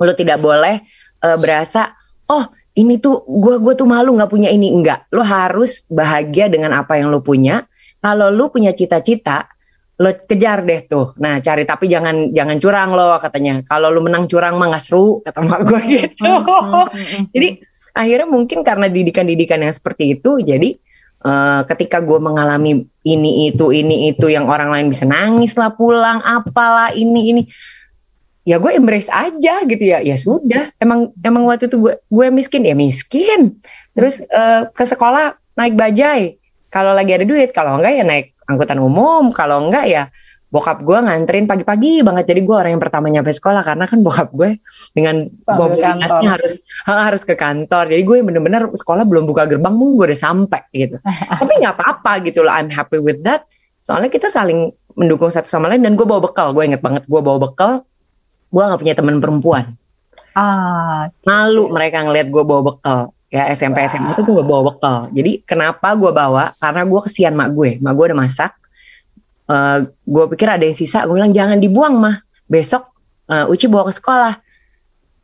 [0.00, 0.80] Lu tidak boleh
[1.20, 1.92] eh, berasa,
[2.24, 5.12] oh ini tuh gue gue tuh malu nggak punya ini enggak.
[5.12, 7.68] Lu harus bahagia dengan apa yang lu punya.
[8.00, 9.44] Kalau lu punya cita-cita,
[10.00, 11.12] lo kejar deh tuh.
[11.20, 13.60] Nah cari tapi jangan jangan curang lo katanya.
[13.68, 16.24] Kalau lu menang curang mah nggak seru kata mak gue gitu.
[17.36, 17.48] Jadi
[17.92, 20.76] akhirnya mungkin karena didikan-didikan yang seperti itu, jadi
[21.24, 26.20] eh, ketika gue mengalami ini itu ini itu yang orang lain bisa nangis lah pulang,
[26.22, 27.42] apalah ini ini,
[28.44, 30.00] ya gue embrace aja gitu ya.
[30.00, 33.60] Ya sudah, emang emang waktu itu gue gue miskin ya miskin.
[33.92, 36.36] Terus eh, ke sekolah naik bajai.
[36.70, 40.02] Kalau lagi ada duit, kalau enggak ya naik angkutan umum, kalau enggak ya
[40.50, 42.34] bokap gue nganterin pagi-pagi banget.
[42.34, 44.58] Jadi gue orang yang pertama nyampe sekolah karena kan bokap gue
[44.92, 46.58] dengan dinasnya harus
[46.90, 47.86] ha, harus ke kantor.
[47.86, 50.98] Jadi gue bener-bener sekolah belum buka gerbang mungkin gue udah sampai gitu.
[51.40, 52.52] Tapi nggak apa-apa gitu loh.
[52.52, 53.46] I'm happy with that.
[53.78, 56.50] Soalnya kita saling mendukung satu sama lain dan gue bawa bekal.
[56.50, 57.86] Gue inget banget gue bawa bekal.
[58.50, 59.78] Gue nggak punya teman perempuan.
[60.34, 63.14] Ah, malu mereka ngelihat gue bawa bekal.
[63.30, 64.98] Ya SMP SMA tuh gue bawa bekal.
[65.14, 66.58] Jadi kenapa gue bawa?
[66.58, 67.78] Karena gue kesian mak gue.
[67.78, 68.59] Mak gue udah masak
[69.50, 72.22] Eh gue pikir ada yang sisa gue bilang jangan dibuang mah.
[72.46, 72.86] Besok
[73.26, 74.34] eh, Uci bawa ke sekolah.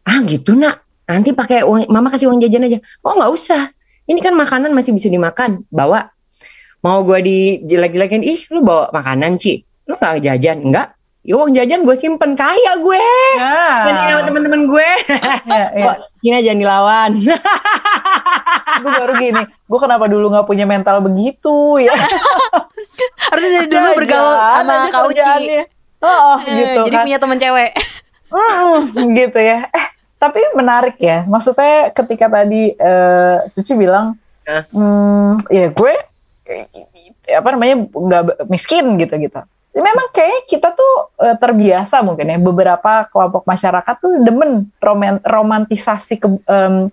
[0.06, 0.82] Ah gitu nak.
[1.06, 2.78] Nanti pakai uang mama kasih uang jajan aja.
[3.06, 3.70] Oh nggak usah.
[4.06, 5.62] Ini kan makanan masih bisa dimakan.
[5.70, 6.10] Bawa.
[6.82, 8.22] Mau gue dijelek-jelekin?
[8.26, 9.62] Ih lu bawa makanan Ci.
[9.86, 10.66] Lu nggak jajan?
[10.66, 10.95] Enggak
[11.28, 13.00] uang jajan gue simpen kaya gue
[13.34, 14.88] ya, Jadi sama temen-temen gue
[15.48, 15.84] ya, ya.
[15.84, 17.10] Kok Cina jangan dilawan.
[18.82, 21.94] gue baru gini, gue kenapa dulu nggak punya mental begitu ya?
[23.32, 25.14] Harusnya dari dulu bergaul sama aja Kak Uci.
[25.16, 25.62] kerjaannya.
[25.96, 27.04] Oh, Eh, gitu jadi kan.
[27.08, 27.70] punya teman cewek.
[28.26, 28.80] Mm,
[29.16, 29.58] gitu ya.
[29.66, 29.86] Eh,
[30.18, 31.24] tapi menarik ya.
[31.24, 34.14] Maksudnya ketika tadi eh, Suci bilang,
[34.46, 35.94] hmm, ya gue
[37.26, 39.40] apa namanya nggak miskin gitu gitu.
[39.76, 46.16] Memang kayaknya kita tuh eh, terbiasa mungkin ya beberapa kelompok masyarakat tuh demen roman- romantisasi
[46.16, 46.88] ke- em,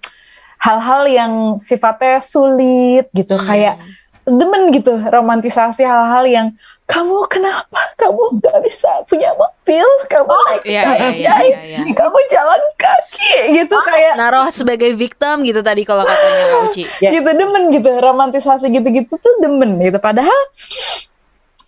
[0.58, 3.46] hal-hal yang sifatnya sulit gitu Hmm.
[3.46, 3.76] kayak
[4.24, 6.48] demen gitu romantisasi hal-hal yang
[6.86, 11.80] kamu kenapa kamu nggak bisa punya mobil kamu naik Iya, iya, iya, iya, iya.
[11.90, 16.84] kamu jalan kaki gitu kayak Naruh sebagai victim gitu tadi kalau katanya Uci.
[17.00, 17.12] Ya.
[17.16, 20.40] gitu demen gitu romantisasi gitu-gitu tuh demen gitu padahal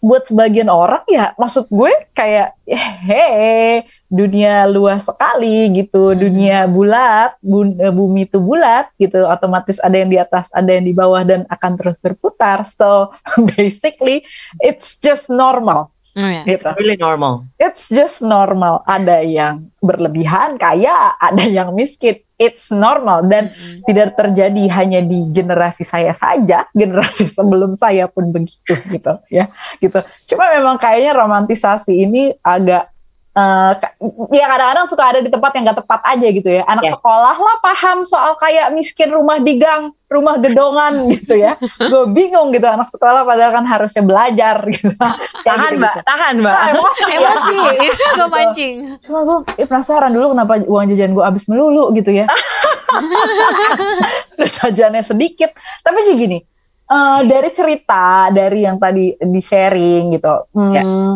[0.06, 7.74] buat sebagian orang ya maksud gue kayak hehe dunia luas sekali gitu dunia bulat bu-
[7.82, 9.26] eh, bumi itu bulat gitu.
[9.26, 12.62] Otomatis ada yang di atas ada yang di bawah dan akan terus berputar.
[12.70, 13.10] So
[13.58, 14.22] basically
[14.62, 16.48] it's just normal Oh, ya.
[16.48, 16.72] It's Gitu.
[16.80, 17.44] really normal.
[17.60, 18.88] It's just normal.
[18.88, 22.24] Ada yang berlebihan kaya, ada yang miskin.
[22.36, 23.84] It's normal dan Mm-mm.
[23.88, 29.52] tidak terjadi hanya di generasi saya saja, generasi sebelum saya pun begitu gitu ya.
[29.80, 30.00] Gitu.
[30.32, 32.95] Cuma memang kayaknya romantisasi ini agak
[33.36, 33.96] eh, ka-
[34.30, 36.64] ya kadang-kadang suka ada di tempat yang gak tepat aja gitu ya.
[36.66, 36.92] Anak Ya.
[36.94, 41.54] sekolah lah paham soal kayak miskin rumah di gang, rumah gedongan gitu ya.
[41.78, 44.96] Gue bingung gitu anak sekolah padahal kan harusnya belajar gitu.
[45.46, 45.78] Tahan gitu-gitu.
[45.78, 46.56] mbak, tahan mbak.
[46.56, 47.16] Ah, emosi ya.
[47.18, 47.56] Emosi,
[48.16, 48.74] gue mancing.
[49.00, 52.26] Cuma gue eh, penasaran dulu kenapa uang jajan gue habis melulu gitu ya.
[54.38, 55.52] Jajannya sedikit.
[55.82, 56.40] Tapi sih gini,
[56.86, 61.16] eh, dari cerita, dari yang tadi di sharing gitu, hmm, y-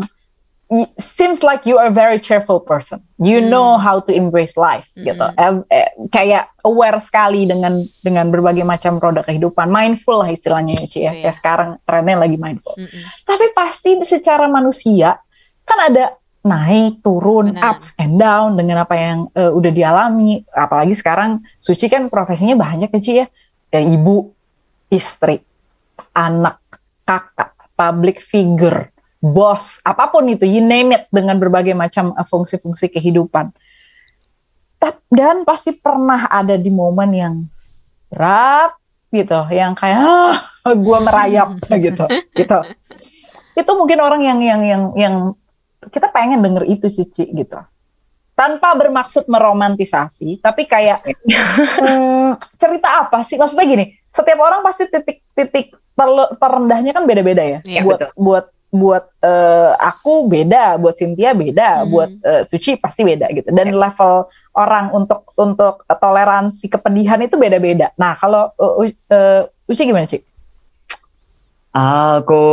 [0.96, 3.02] seems like you are a very cheerful person.
[3.18, 3.50] You Hmm.
[3.50, 5.18] know how to embrace life gitu.
[5.18, 9.66] Eh, eh, kayak aware sekali dengan dengan berbagai macam roda kehidupan.
[9.66, 11.10] Mindful lah istilahnya ya Ci ya.
[11.10, 11.22] Iya.
[11.26, 12.78] Kayak sekarang trennya lagi mindful.
[12.78, 13.02] Mm-mm.
[13.26, 15.18] Tapi pasti secara manusia
[15.66, 17.76] kan ada naik turun Benar.
[17.76, 22.90] ups and down dengan apa yang eh, udah dialami apalagi sekarang Suci kan profesinya banyak
[22.90, 23.28] ya Ci ya
[23.70, 24.34] Eh, ibu
[24.90, 25.38] istri
[26.12, 26.58] anak
[27.06, 32.88] kakak public figure bos apa pun itu you name it dengan berbagai macam eh, fungsi-fungsi
[32.92, 33.52] kehidupan
[34.80, 37.36] Tap- dan pasti pernah ada di momen yang
[38.08, 38.74] berat
[39.12, 40.40] gitu yang kayak ah,
[40.72, 42.06] gue merayap gitu
[42.36, 42.60] gitu
[43.60, 45.16] itu mungkin orang yang yang yang yang
[45.92, 47.60] kita pengen denger itu sih Ci gitu
[48.40, 53.36] tanpa bermaksud meromantisasi tapi kayak hmm, cerita apa sih?
[53.36, 55.76] Maksudnya gini, setiap orang pasti titik-titik
[56.40, 57.60] terendahnya kan beda-beda ya.
[57.68, 58.12] ya buat betul.
[58.16, 61.90] buat buat uh, aku beda, buat Cynthia beda, hmm.
[61.90, 63.50] buat uh, Suci pasti beda gitu.
[63.50, 63.90] Dan ya.
[63.90, 67.90] level orang untuk untuk toleransi kepedihan itu beda-beda.
[67.98, 70.26] Nah, kalau uh, uh, Uci gimana, Cik?
[71.70, 72.46] Aku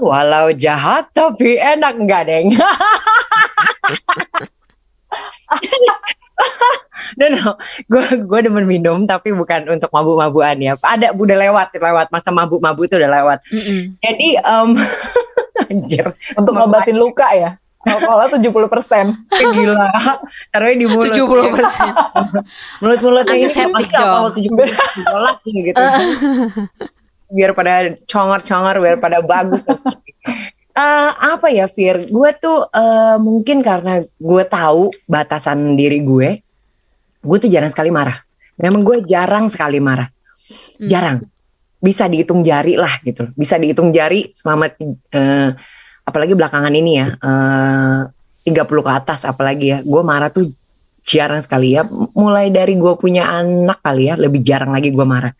[0.00, 2.56] walau jahat tapi enak enggak, Deng?
[7.16, 7.50] no no
[7.92, 12.88] gue gue demen minum tapi bukan untuk mabuk-mabukan ya ada udah lewat lewat masa mabuk-mabuk
[12.88, 13.82] itu udah lewat mm -mm.
[14.00, 14.70] jadi um,
[15.72, 19.26] anjir untuk ngobatin luka ya Alkoholnya tujuh puluh persen.
[19.26, 19.90] Gila.
[20.54, 21.02] Taruhnya di mulut.
[21.10, 21.90] Tujuh puluh persen.
[22.78, 25.50] Mulut-mulutnya ini masih alkohol tujuh puluh persen.
[25.50, 25.82] gitu.
[27.32, 29.66] biar pada congor-congor, biar pada bagus.
[29.66, 32.06] Uh, apa ya Fir?
[32.06, 36.38] Gue tuh uh, mungkin karena gue tahu batasan diri gue,
[37.22, 38.18] gue tuh jarang sekali marah.
[38.58, 40.88] Memang gue jarang sekali marah, hmm.
[40.90, 41.18] jarang.
[41.82, 45.50] Bisa dihitung jari lah gitu, bisa dihitung jari selama uh,
[46.06, 48.06] apalagi belakangan ini ya, uh,
[48.46, 50.46] 30 ke atas apalagi ya, gue marah tuh
[51.02, 51.82] jarang sekali ya.
[52.14, 55.34] Mulai dari gue punya anak kali ya, lebih jarang lagi gue marah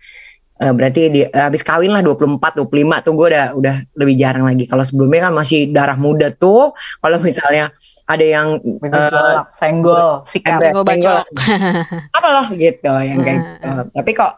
[0.62, 4.46] uh, berarti di, uh, habis kawin lah 24 25 tuh gue udah udah lebih jarang
[4.46, 4.64] lagi.
[4.70, 6.70] Kalau sebelumnya kan masih darah muda tuh.
[7.02, 7.74] Kalau misalnya
[8.06, 11.26] ada yang uh, senggol sikat senggol bacok.
[12.16, 13.70] apa loh gitu yang kayak gitu.
[13.90, 14.32] tapi kok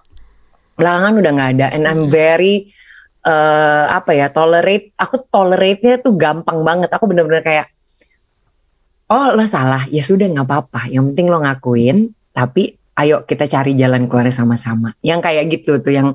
[0.81, 1.67] belakangan udah nggak ada.
[1.77, 2.73] And I'm very
[3.29, 6.89] uh, apa ya tolerate aku tolerate-nya tuh gampang banget.
[6.89, 7.69] Aku bener-bener kayak
[9.13, 9.85] oh lo salah.
[9.93, 10.89] Ya sudah nggak apa-apa.
[10.89, 14.95] Yang penting lo ngakuin tapi ayo kita cari jalan keluar sama-sama.
[15.03, 16.09] Yang kayak gitu tuh yang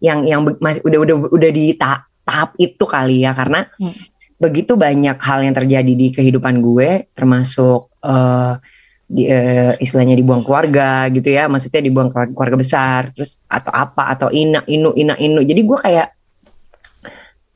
[0.00, 3.94] yang yang masih udah udah udah di tahap, tahap itu kali ya karena hmm.
[4.36, 8.60] begitu banyak hal yang terjadi di kehidupan gue termasuk uh,
[9.06, 14.28] di, uh, istilahnya dibuang keluarga gitu ya, maksudnya dibuang keluarga besar terus atau apa atau
[14.34, 15.40] ina inu ina inu.
[15.46, 16.15] Jadi gue kayak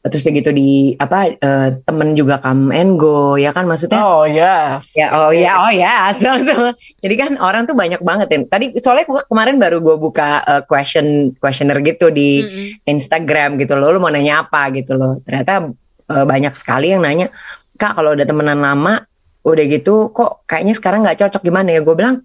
[0.00, 3.68] terus gitu di apa uh, temen juga come and go ya kan?
[3.68, 4.88] Maksudnya oh yes.
[4.96, 6.16] Ya oh ya oh ya yes.
[6.24, 6.72] so, so,
[7.04, 8.38] jadi kan orang tuh banyak banget ya.
[8.48, 12.68] Tadi soalnya gue kemarin baru gue buka uh, question questionnaire gitu di mm -hmm.
[12.88, 13.92] Instagram gitu loh.
[13.92, 15.20] Lu mau nanya apa gitu loh.
[15.20, 15.68] Ternyata
[16.08, 17.28] uh, banyak sekali yang nanya
[17.76, 19.04] kak kalau udah temenan lama
[19.40, 21.84] udah gitu kok kayaknya sekarang nggak cocok gimana ya?
[21.84, 22.24] Gue bilang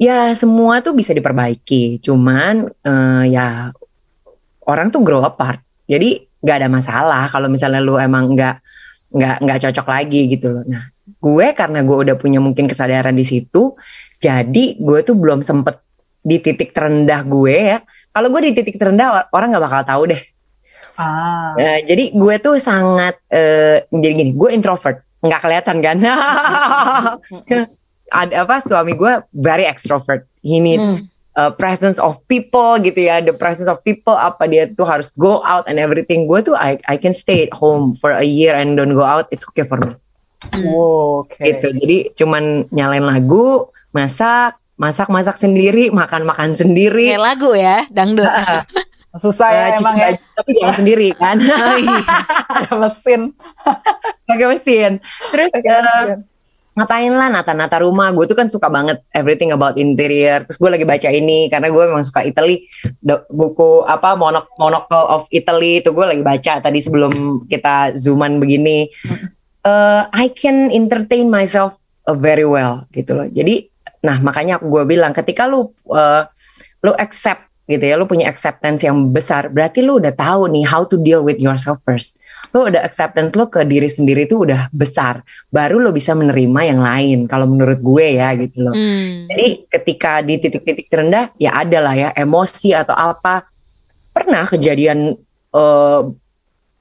[0.00, 2.00] ya semua tuh bisa diperbaiki.
[2.00, 3.76] Cuman uh, ya
[4.64, 5.60] orang tuh grow apart.
[5.84, 8.62] Jadi nggak ada masalah kalau misalnya lu emang nggak
[9.08, 10.64] nggak nggak cocok lagi gitu loh.
[10.68, 13.74] Nah, gue karena gue udah punya mungkin kesadaran di situ,
[14.20, 15.80] jadi gue tuh belum sempet
[16.20, 17.78] di titik terendah gue ya.
[18.12, 20.22] Kalau gue di titik terendah orang nggak bakal tahu deh.
[20.98, 21.54] Ah.
[21.56, 25.96] Nah, jadi gue tuh sangat uh, jadi gini, gue introvert, nggak kelihatan kan?
[28.08, 30.26] Ada apa suami gue very extrovert.
[30.42, 33.22] He needs hmm uh, presence of people gitu ya.
[33.22, 36.26] The presence of people apa dia tuh harus go out and everything.
[36.26, 39.30] Gue tuh I I can stay at home for a year and don't go out
[39.30, 39.94] it's okay for me.
[40.66, 41.54] Oh, okay.
[41.54, 41.70] gitu.
[41.78, 47.14] Jadi cuman nyalain lagu masak masak masak sendiri makan makan sendiri.
[47.14, 48.26] Kayak lagu ya dangdut.
[49.24, 50.08] Susah ya uh, emang ya.
[50.36, 51.36] tapi jangan sendiri kan?
[51.40, 52.00] Oh, iya.
[52.52, 53.20] ada mesin.
[54.28, 54.92] Pakai mesin.
[55.32, 56.20] Terus uh,
[56.78, 58.14] ngapain lah nata-nata rumah?
[58.14, 60.46] Gue tuh kan suka banget everything about interior.
[60.46, 62.70] Terus gue lagi baca ini karena gue memang suka Italy.
[63.28, 68.86] Buku apa monok monocle of Italy itu gue lagi baca tadi sebelum kita zooman begini.
[69.66, 71.74] Uh, I can entertain myself
[72.06, 73.26] uh, very well gitu loh.
[73.26, 73.66] Jadi
[73.98, 76.22] nah makanya aku gue bilang ketika lu uh,
[76.86, 80.88] lu accept gitu ya, lu punya acceptance yang besar, berarti lu udah tahu nih how
[80.88, 82.16] to deal with yourself first.
[82.56, 85.20] Lu udah acceptance lu ke diri sendiri itu udah besar,
[85.52, 87.18] baru lu bisa menerima yang lain.
[87.28, 88.72] Kalau menurut gue ya gitu loh.
[88.72, 89.28] Hmm.
[89.28, 93.44] Jadi ketika di titik-titik terendah, ya ada lah ya emosi atau apa.
[94.16, 95.12] Pernah kejadian
[95.52, 96.00] uh,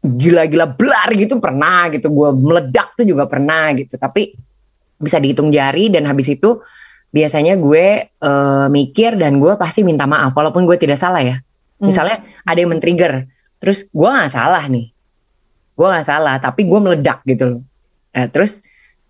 [0.08, 4.00] gila-gila belar gitu pernah gitu, gue meledak tuh juga pernah gitu.
[4.00, 4.40] Tapi
[4.98, 6.64] bisa dihitung jari dan habis itu
[7.12, 11.40] biasanya gue uh, mikir dan gue pasti minta maaf walaupun gue tidak salah ya.
[11.40, 11.88] Hmm.
[11.88, 13.30] Misalnya ada yang men-trigger,
[13.62, 14.92] terus gue nggak salah nih,
[15.78, 17.62] gue nggak salah, tapi gue meledak gitu loh.
[18.12, 18.66] Eh, terus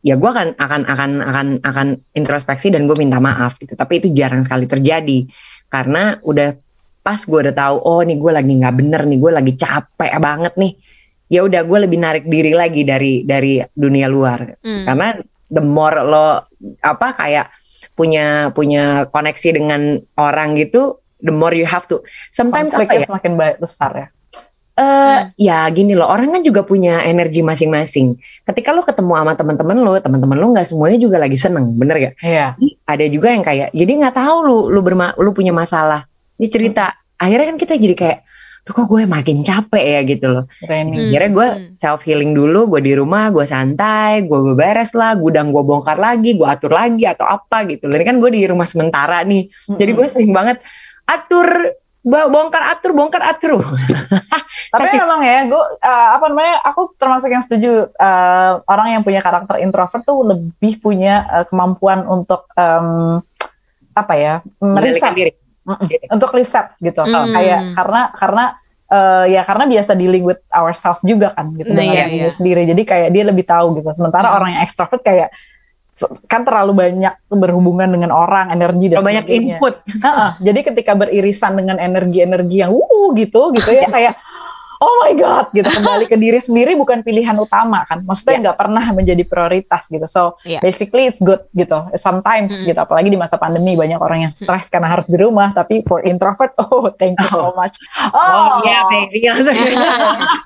[0.06, 3.74] ya gue akan akan akan akan akan introspeksi dan gue minta maaf gitu.
[3.74, 5.26] Tapi itu jarang sekali terjadi
[5.72, 6.54] karena udah
[7.02, 10.54] pas gue udah tahu oh nih gue lagi nggak bener nih, gue lagi capek banget
[10.60, 10.74] nih.
[11.28, 14.88] Ya udah gue lebih narik diri lagi dari dari dunia luar hmm.
[14.88, 15.08] karena
[15.52, 16.44] the more lo
[16.84, 17.52] apa kayak
[17.98, 19.82] punya punya koneksi dengan
[20.14, 24.08] orang gitu the more you have to sometimes apa ya semakin besar ya
[24.78, 25.42] Uh, hmm.
[25.42, 28.14] ya gini loh orang kan juga punya energi masing-masing.
[28.46, 32.14] Ketika lo ketemu sama teman-teman lo, teman-teman lo nggak semuanya juga lagi seneng, bener gak?
[32.22, 32.54] Iya.
[32.86, 36.06] Ada juga yang kayak, jadi nggak tahu lu lu berma lu punya masalah.
[36.38, 37.26] Ini cerita, hmm.
[37.26, 38.18] akhirnya kan kita jadi kayak,
[38.68, 40.44] Duh kok gue makin capek ya gitu loh.
[40.68, 40.92] Hmm.
[40.92, 41.72] Akhirnya gue hmm.
[41.72, 46.36] self healing dulu, gue di rumah, gue santai, gue beberes lah, gudang gue bongkar lagi,
[46.36, 47.88] gue atur lagi atau apa gitu.
[47.88, 49.80] Ini kan gue di rumah sementara nih, hmm.
[49.80, 50.60] jadi gue sering banget
[51.08, 53.60] atur bongkar atur bongkar atur
[54.72, 59.20] tapi memang ya gue uh, apa namanya aku termasuk yang setuju uh, orang yang punya
[59.20, 63.20] karakter introvert tuh lebih punya uh, kemampuan untuk um,
[63.98, 65.32] apa ya meriset diri.
[66.16, 67.28] Untuk riset gitu mm.
[67.36, 68.46] kayak karena karena
[68.88, 72.30] uh, ya karena biasa dealing with ourselves juga kan gitu nah, dengan iya, iya.
[72.32, 74.36] sendiri jadi kayak dia lebih tahu gitu sementara mm.
[74.40, 75.30] orang yang extrovert kayak
[76.30, 79.82] kan terlalu banyak berhubungan dengan orang, energi dan banyak input.
[79.98, 80.30] Uh -uh.
[80.38, 84.14] Jadi ketika beririsan dengan energi-energi yang uh gitu gitu ya kayak
[84.82, 88.62] oh my god gitu kembali ke diri sendiri bukan pilihan utama kan maksudnya nggak yeah.
[88.62, 90.62] pernah menjadi prioritas gitu so yeah.
[90.62, 92.74] basically it's good gitu sometimes hmm.
[92.74, 94.74] gitu apalagi di masa pandemi banyak orang yang stres hmm.
[94.78, 97.54] karena harus di rumah tapi for introvert oh thank you so oh.
[97.58, 97.78] much
[98.14, 99.56] oh, oh yeah baby langsung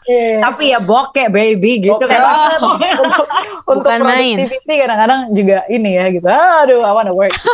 [0.08, 0.40] yeah.
[0.40, 2.22] tapi ya bokeh baby gitu kan
[2.60, 2.76] oh.
[3.04, 3.28] untuk,
[3.68, 7.52] untuk productivity kadang-kadang juga ini ya gitu aduh I wanna work gitu.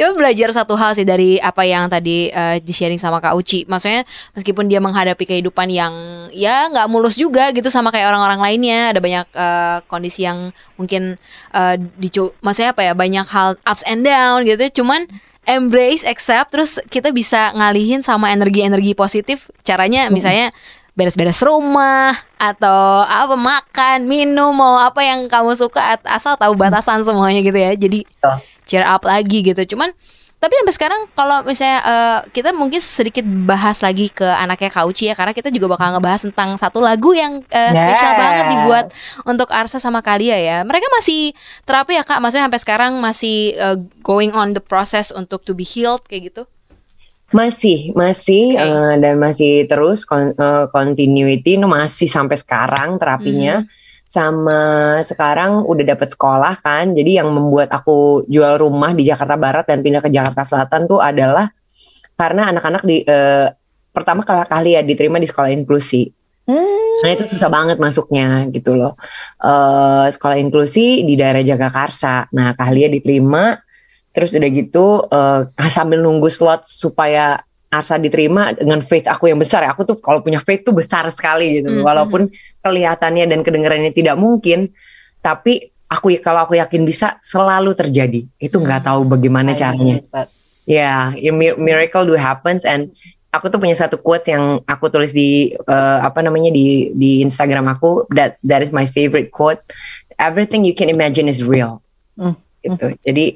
[0.00, 3.68] ya belajar satu hal sih dari apa yang tadi uh, di sharing sama Kak Uci
[3.70, 4.02] maksudnya
[4.34, 5.94] meskipun dia menghadapi kehidupan yang
[6.32, 8.96] ya nggak mulus juga gitu sama kayak orang-orang lainnya.
[8.96, 11.20] Ada banyak uh, kondisi yang mungkin
[11.52, 14.82] uh, dicu maksudnya apa ya banyak hal ups and down gitu.
[14.82, 15.04] Cuman
[15.46, 19.52] embrace accept terus kita bisa ngalihin sama energi-energi positif.
[19.62, 20.12] Caranya hmm.
[20.12, 20.48] misalnya
[20.96, 27.44] beres-beres rumah atau apa makan minum mau apa yang kamu suka asal tahu batasan semuanya
[27.44, 27.76] gitu ya.
[27.76, 28.08] Jadi
[28.64, 29.76] cheer up lagi gitu.
[29.76, 29.92] Cuman
[30.36, 35.16] tapi sampai sekarang kalau misalnya uh, kita mungkin sedikit bahas lagi ke anaknya Kauci ya
[35.16, 37.80] karena kita juga bakal ngebahas tentang satu lagu yang uh, yes.
[37.80, 38.86] spesial banget dibuat
[39.24, 40.58] untuk Arsa sama Kalia ya.
[40.60, 41.32] Mereka masih
[41.64, 45.64] terapi ya Kak, maksudnya sampai sekarang masih uh, going on the process untuk to be
[45.64, 46.44] healed kayak gitu.
[47.32, 48.70] Masih, masih okay.
[48.70, 53.64] uh, dan masih terus con uh, continuity masih sampai sekarang terapinya.
[53.64, 56.94] Hmm sama sekarang udah dapat sekolah kan.
[56.94, 61.02] Jadi yang membuat aku jual rumah di Jakarta Barat dan pindah ke Jakarta Selatan tuh
[61.02, 61.50] adalah
[62.14, 63.50] karena anak-anak di uh,
[63.90, 66.06] pertama kali ya diterima di sekolah inklusi.
[66.46, 67.02] Hmm.
[67.02, 68.94] Karena itu susah banget masuknya gitu loh.
[69.42, 72.30] Uh, sekolah inklusi di daerah Jagakarsa.
[72.32, 73.58] Nah, Kahlia diterima
[74.16, 79.66] terus udah gitu uh, sambil nunggu slot supaya Arsa diterima dengan faith aku yang besar
[79.66, 79.74] ya.
[79.74, 81.68] Aku tuh kalau punya faith tuh besar sekali gitu.
[81.68, 81.86] Mm -hmm.
[81.86, 82.22] Walaupun
[82.62, 84.70] kelihatannya dan kedengarannya tidak mungkin,
[85.20, 88.26] tapi aku kalau aku yakin bisa selalu terjadi.
[88.38, 90.02] Itu nggak tahu bagaimana caranya.
[90.66, 92.90] Ya, yeah, miracle do happens and
[93.30, 97.70] aku tuh punya satu quote yang aku tulis di uh, apa namanya di di Instagram
[97.70, 99.62] aku that that is my favorite quote.
[100.18, 101.84] Everything you can imagine is real.
[102.18, 102.34] Mm.
[102.66, 102.86] Gitu.
[103.06, 103.26] Jadi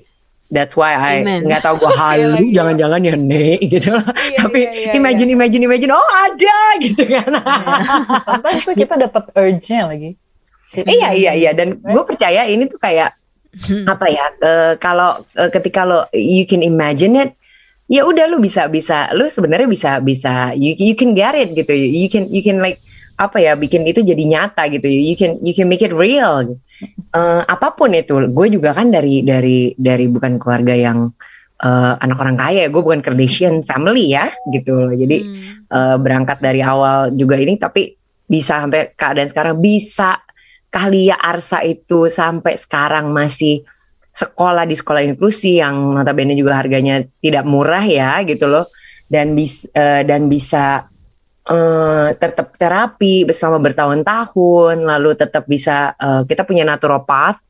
[0.50, 4.02] That's why I nggak tahu gue halu, jangan-jangan ya nek gitu loh.
[4.02, 5.36] Iya, Tapi iya, iya, imagine, iya.
[5.38, 7.30] imagine, imagine, oh ada gitu kan.
[7.38, 8.54] Iya.
[8.58, 10.18] itu kita dapat urge-nya lagi.
[10.70, 13.14] iya iya iya dan gue percaya ini tuh kayak
[13.54, 13.86] hmm.
[13.86, 14.26] apa ya?
[14.42, 17.30] Uh, kalau uh, ketika lo you can imagine it,
[17.86, 21.70] ya udah lo bisa bisa lo sebenarnya bisa bisa you you can get it gitu.
[21.74, 22.82] You can you can like
[23.20, 24.88] apa ya bikin itu jadi nyata gitu.
[24.88, 26.56] You can you can make it real.
[27.12, 28.16] Uh, apa pun itu.
[28.33, 31.12] Gue juga kan dari dari dari bukan keluarga yang
[31.61, 32.72] uh, anak orang kaya.
[32.72, 35.68] Gue bukan Kardashian family ya gitu jadi hmm.
[35.68, 37.92] uh, berangkat dari awal juga ini tapi
[38.24, 40.24] bisa sampai keadaan sekarang bisa
[40.70, 43.66] Kahlia Arsa itu sampai sekarang masih
[44.11, 48.70] sekolah di sekolah inklusi yang notabene juga harganya tidak murah ya gitu loh.
[49.11, 50.87] Dan bis uh, dan bisa
[51.50, 57.42] uh, tetap terapi bersama bertahun-tahun, lalu tetap bisa uh, kita punya naturopath,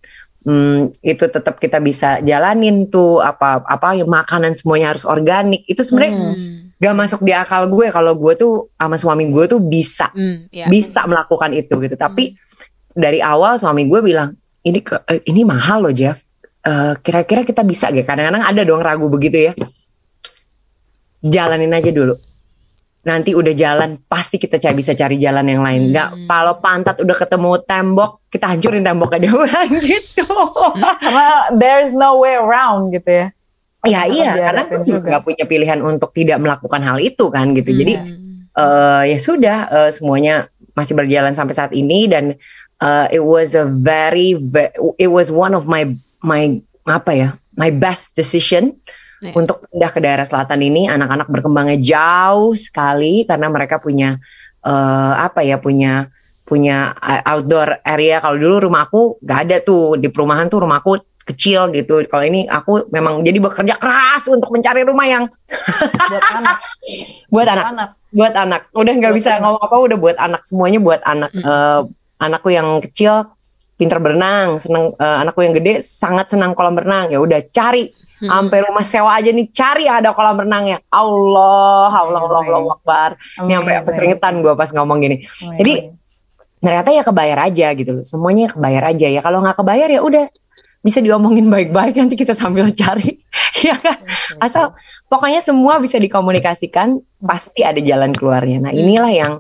[0.49, 5.63] um, itu tetap kita bisa jalanin tuh apa apa ya makanan semuanya harus organik.
[5.69, 6.81] Itu sebenarnya hmm.
[6.81, 10.69] gak masuk di akal gue kalau gue tuh sama suami gue tuh bisa hmm, yeah.
[10.73, 11.95] bisa melakukan itu gitu.
[11.95, 12.97] Tapi hmm.
[12.97, 14.33] dari awal suami gue bilang
[14.65, 16.25] ini ke, eh, ini mahal loh Jeff.
[17.01, 18.05] kira-kira uh, kita bisa gak?
[18.05, 19.53] Kadang-kadang ada dong ragu begitu ya.
[21.25, 22.30] Jalanin aja dulu
[23.01, 25.93] nanti udah jalan pasti kita cari bisa cari jalan yang lain.
[25.93, 26.27] Nggak hmm.
[26.29, 30.29] kalau pantat udah ketemu tembok kita hancurin temboknya dia bilang gitu.
[31.01, 33.27] Karena there's no way around gitu ya.
[33.89, 37.73] Ya iya karena aku juga nggak punya pilihan untuk tidak melakukan hal itu kan gitu.
[37.73, 37.79] Hmm.
[37.81, 37.95] jadi
[38.61, 42.37] uh, ya sudah uh, semuanya masih berjalan sampai saat ini dan
[42.85, 45.89] uh, it was a very, very it was one of my
[46.21, 48.77] my apa ya my best decision
[49.21, 49.37] Yeah.
[49.37, 54.17] Untuk pindah ke daerah selatan ini anak-anak berkembangnya jauh sekali karena mereka punya
[54.65, 56.09] uh, apa ya punya
[56.49, 56.97] punya
[57.29, 58.19] outdoor area.
[58.25, 62.01] Kalau dulu rumahku nggak ada tuh di perumahan tuh rumahku kecil gitu.
[62.09, 65.25] Kalau ini aku memang jadi bekerja keras untuk mencari rumah yang
[66.09, 66.57] buat anak.
[67.33, 67.65] buat anak.
[67.77, 67.89] anak.
[68.11, 68.63] Buat anak.
[68.73, 69.41] Udah nggak bisa anak.
[69.45, 71.31] ngomong apa udah buat anak semuanya buat anak.
[71.37, 71.45] Mm.
[71.45, 71.81] Uh,
[72.25, 73.37] anakku yang kecil
[73.77, 77.13] pinter berenang, seneng uh, anakku yang gede sangat senang kolam berenang.
[77.13, 78.10] Ya udah cari Hmm.
[78.21, 80.85] Sampai rumah sewa aja nih cari ada kolam renangnya.
[80.93, 83.11] Allah, Allah, Allah, Allah, Allah Akbar.
[83.45, 85.17] Ini sampai aku keringetan gue pas ngomong gini.
[85.57, 85.73] Jadi
[86.61, 88.05] ternyata ya kebayar aja gitu loh.
[88.05, 89.21] Semuanya kebayar aja ya.
[89.25, 90.29] Kalau nggak kebayar ya udah
[90.81, 93.21] bisa diomongin baik-baik nanti kita sambil cari
[93.69, 94.01] ya kan
[94.41, 94.73] asal
[95.13, 98.81] pokoknya semua bisa dikomunikasikan pasti ada jalan keluarnya nah hmm.
[98.81, 99.33] inilah yang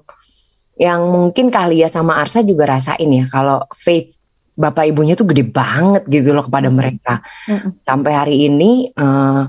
[0.76, 4.19] yang mungkin Kahlia sama Arsa juga rasain ya kalau faith
[4.60, 7.24] bapak ibunya tuh gede banget gitu loh kepada mereka.
[7.88, 9.48] Sampai hari ini uh,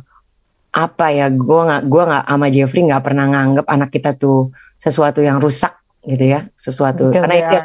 [0.72, 5.20] apa ya gue nggak gue nggak sama Jeffrey nggak pernah nganggep anak kita tuh sesuatu
[5.20, 5.76] yang rusak
[6.08, 7.58] gitu ya sesuatu Because karena itu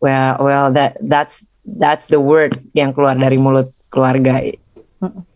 [0.00, 1.44] well well that that's
[1.76, 4.40] that's the word yang keluar dari mulut keluarga.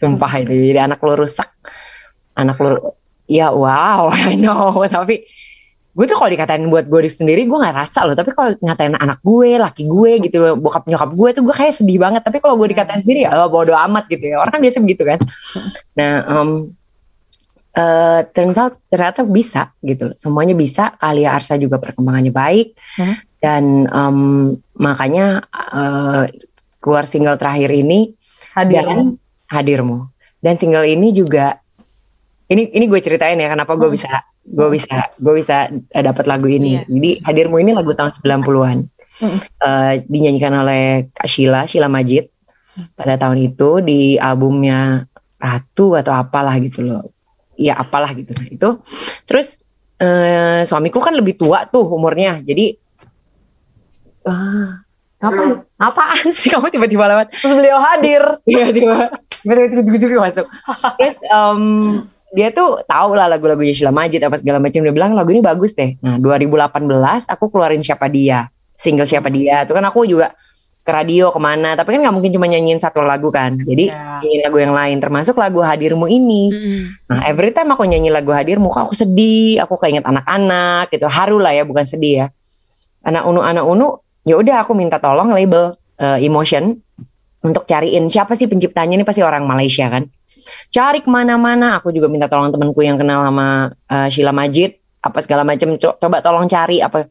[0.00, 1.52] Sumpah itu jadi anak lo rusak
[2.32, 2.96] anak lo
[3.28, 5.28] ya wow I know tapi
[5.96, 8.12] gue tuh kalau dikatain buat gue sendiri gue nggak rasa loh.
[8.12, 11.96] Tapi kalau ngatain anak gue laki gue gitu bokap nyokap gue tuh gue kayak sedih
[11.96, 12.20] banget.
[12.20, 14.36] Tapi kalau gue dikatain sendiri ya oh, bodo amat gitu ya.
[14.36, 15.18] Orang kan biasa begitu kan.
[15.96, 16.76] Nah um,
[17.72, 20.92] uh, turns out ternyata bisa gitu semuanya bisa.
[21.00, 22.76] Kalia Arsa juga perkembangannya baik.
[23.00, 23.16] Hmm.
[23.36, 24.18] dan um,
[24.80, 26.26] makanya uh,
[26.80, 28.16] keluar single terakhir ini
[28.56, 28.80] hadirmu.
[28.80, 28.98] dan
[29.52, 29.98] hadirmu.
[30.40, 31.60] Dan single ini juga
[32.52, 33.96] ini ini gue ceritain ya kenapa gue hmm.
[33.96, 34.10] bisa
[34.46, 36.78] gue bisa gue bisa dapat lagu ini.
[36.80, 36.86] Yeah.
[36.86, 38.78] Jadi hadirmu ini lagu tahun 90-an.
[39.16, 39.38] Mm.
[39.64, 42.28] Uh, dinyanyikan oleh Kak Sheila, Sheila Majid
[42.92, 47.04] pada tahun itu di albumnya Ratu atau apalah gitu loh.
[47.56, 48.32] Ya apalah gitu.
[48.36, 48.68] Nah, itu
[49.24, 49.64] terus
[50.00, 52.40] uh, suamiku kan lebih tua tuh umurnya.
[52.44, 52.76] Jadi
[54.28, 54.68] uh,
[55.16, 59.08] apa apaan sih kamu tiba-tiba lewat terus beliau hadir iya tiba
[59.40, 60.44] tiba-tiba masuk
[61.00, 62.04] terus um,
[62.34, 64.82] dia tuh tahu lah lagu-lagunya Sheila Majid apa segala macam.
[64.82, 65.94] Dia bilang lagu ini bagus deh.
[66.02, 66.82] Nah 2018
[67.30, 68.50] aku keluarin siapa dia.
[68.74, 69.62] Single siapa dia.
[69.62, 70.34] Itu kan aku juga
[70.82, 71.78] ke radio ke mana.
[71.78, 73.54] Tapi kan nggak mungkin cuma nyanyiin satu lagu kan.
[73.62, 74.18] Jadi yeah.
[74.26, 74.96] nyanyiin lagu yang lain.
[74.98, 76.50] Termasuk lagu hadirmu ini.
[76.50, 76.84] Mm.
[77.06, 79.62] nah every time aku nyanyi lagu hadirmu kok aku sedih.
[79.62, 81.06] Aku keinget anak-anak gitu.
[81.06, 82.26] Haru lah ya bukan sedih ya.
[83.06, 86.74] Anak unu anak unu ya udah aku minta tolong label uh, emotion
[87.46, 88.98] untuk cariin siapa sih penciptanya.
[88.98, 90.10] Ini pasti orang Malaysia kan
[90.70, 95.18] cari ke mana-mana aku juga minta tolong temanku yang kenal sama uh, Sheila Majid apa
[95.22, 97.06] segala macam Co coba tolong cari apa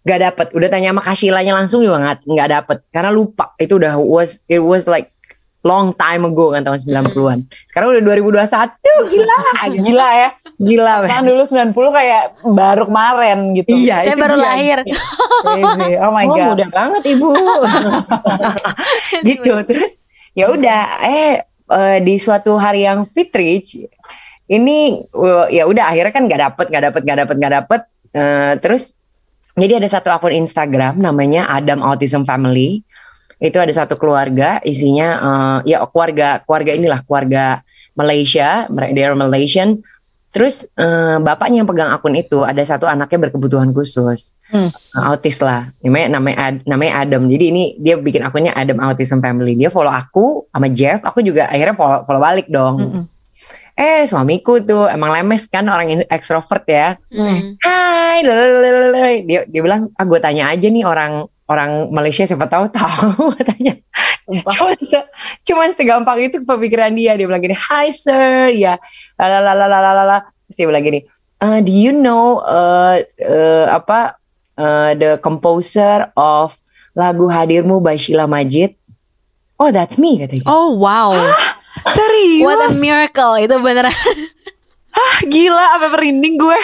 [0.00, 4.00] gak dapet udah tanya sama Kasilanya langsung juga nggak nggak dapet karena lupa itu udah
[4.00, 5.12] was it was like
[5.60, 7.38] long time ago kan tahun 90-an.
[7.68, 8.02] Sekarang udah
[8.32, 9.38] 2021, gila.
[9.84, 10.28] gila ya.
[10.56, 10.94] Gila.
[11.04, 13.68] Kan dulu 90 kayak baru kemarin gitu.
[13.76, 14.44] Iya, saya baru dia.
[14.44, 14.78] lahir.
[16.04, 16.46] oh my oh, god.
[16.56, 17.28] mudah banget Ibu.
[19.28, 19.52] gitu.
[19.68, 19.92] Terus
[20.32, 23.62] ya udah eh uh, di suatu hari yang fitri
[24.50, 27.80] ini uh, ya udah akhirnya kan nggak dapet nggak dapet nggak dapet nggak dapet.
[28.10, 28.98] Uh, terus
[29.54, 32.82] jadi ada satu akun Instagram namanya Adam Autism Family.
[33.40, 37.64] Itu ada satu keluarga isinya uh, ya keluarga keluarga inilah keluarga
[37.94, 39.80] Malaysia mereka Malaysian.
[40.30, 44.70] Terus uh, bapaknya yang pegang akun itu ada satu anaknya berkebutuhan khusus, hmm.
[44.98, 47.22] uh, autis lah, namanya namanya Ad, namanya Adam.
[47.30, 49.54] Jadi ini dia bikin akunnya Adam Autism Family.
[49.56, 52.76] Dia follow aku sama Jeff, aku juga akhirnya follow, follow balik dong.
[52.78, 53.04] Hmm.
[53.78, 57.00] Eh suamiku tuh emang lemes kan orang extrovert ya.
[57.08, 57.56] Hmm.
[57.64, 59.24] Hai, lalalala.
[59.24, 63.74] dia dia bilang, ah gue tanya aja nih orang orang Malaysia siapa tahu tahu katanya
[64.30, 64.98] cuma se,
[65.42, 68.78] cuman segampang itu pemikiran dia dia bilang gini hi sir ya
[69.18, 71.02] lalalalalalala terus dia bilang gini
[71.42, 74.19] uh, do you know uh, uh, apa
[74.60, 76.60] uh, the composer of
[76.92, 78.76] lagu hadirmu by Sheila Majid.
[79.56, 80.44] Oh that's me katanya.
[80.44, 81.16] Oh wow.
[81.16, 81.56] Ah,
[81.96, 82.44] serius?
[82.44, 83.40] What a miracle.
[83.40, 83.92] Itu beneran
[85.00, 86.60] ah gila apa merinding gue.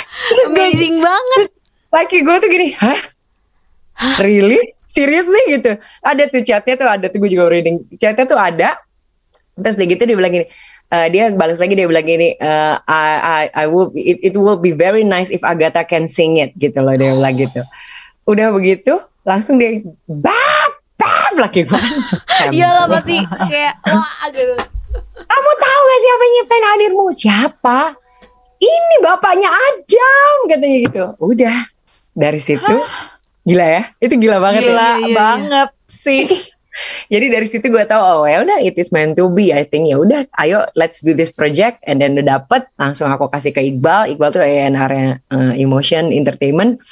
[0.52, 1.48] Amazing banget.
[1.86, 3.00] laki gue tuh gini hah?
[4.20, 4.60] Really?
[4.84, 5.80] Seriously gitu.
[6.04, 8.76] Ada tuh chatnya tuh ada tuh gue juga reading chatnya tuh ada.
[9.56, 10.46] Terus dia gitu dia bilang gini
[10.90, 14.58] uh, dia balas lagi dia bilang gini uh, I, I I will it, it will
[14.58, 17.62] be very nice if Agatha can sing it gitu loh dia bilang gitu
[18.26, 21.82] udah begitu langsung dia bab bab lagi gue
[22.54, 24.54] iyalah pasti kayak wah gitu
[25.16, 27.78] kamu tahu gak siapa yang nyiptain hadirmu siapa
[28.56, 31.58] ini bapaknya Adam katanya gitu udah
[32.16, 32.76] dari situ
[33.46, 34.74] Gila ya, itu gila banget gila ya.
[34.74, 35.14] Gila iya, iya.
[35.14, 35.86] banget iya.
[35.86, 36.22] sih.
[37.08, 39.50] Jadi dari situ gue tahu oh ya udah it is meant to be.
[39.54, 43.32] I think ya udah, ayo let's do this project and then udah dapet langsung aku
[43.32, 44.12] kasih ke Iqbal.
[44.12, 44.92] Iqbal tuh A&R
[45.32, 46.82] uh, emotion entertainment.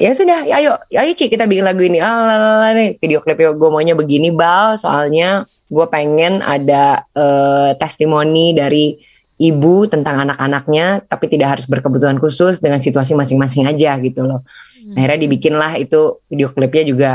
[0.00, 3.52] ya sudah ya ayo ya ayo Ci kita bikin lagu ini ah nih video klipnya
[3.52, 8.96] gue maunya begini bal soalnya gue pengen ada uh, testimoni dari
[9.42, 14.96] ibu tentang anak-anaknya tapi tidak harus berkebutuhan khusus dengan situasi masing-masing aja gitu loh hmm.
[14.96, 17.10] akhirnya dibikinlah itu video klipnya juga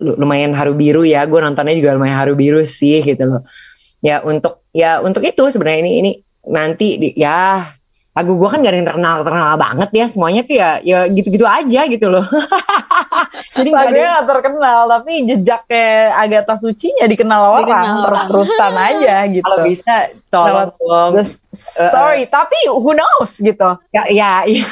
[0.00, 1.24] lumayan haru biru ya.
[1.28, 3.42] Gue nontonnya juga lumayan haru biru sih gitu loh.
[4.04, 6.10] Ya untuk ya untuk itu sebenarnya ini ini
[6.44, 7.72] nanti di, ya
[8.14, 10.06] lagu gue kan gak ada yang terkenal terkenal banget ya.
[10.06, 12.24] Semuanya tuh ya ya gitu-gitu aja gitu loh.
[13.56, 19.44] Jadi gak terkenal tapi jejaknya Agatha Suci dikenal orang dikenal terus-terusan aja gitu.
[19.46, 19.94] Kalau bisa
[20.28, 21.12] tolong dong.
[21.18, 21.24] the
[21.54, 23.78] story uh, tapi who knows gitu.
[23.94, 24.64] Ya ya, ya.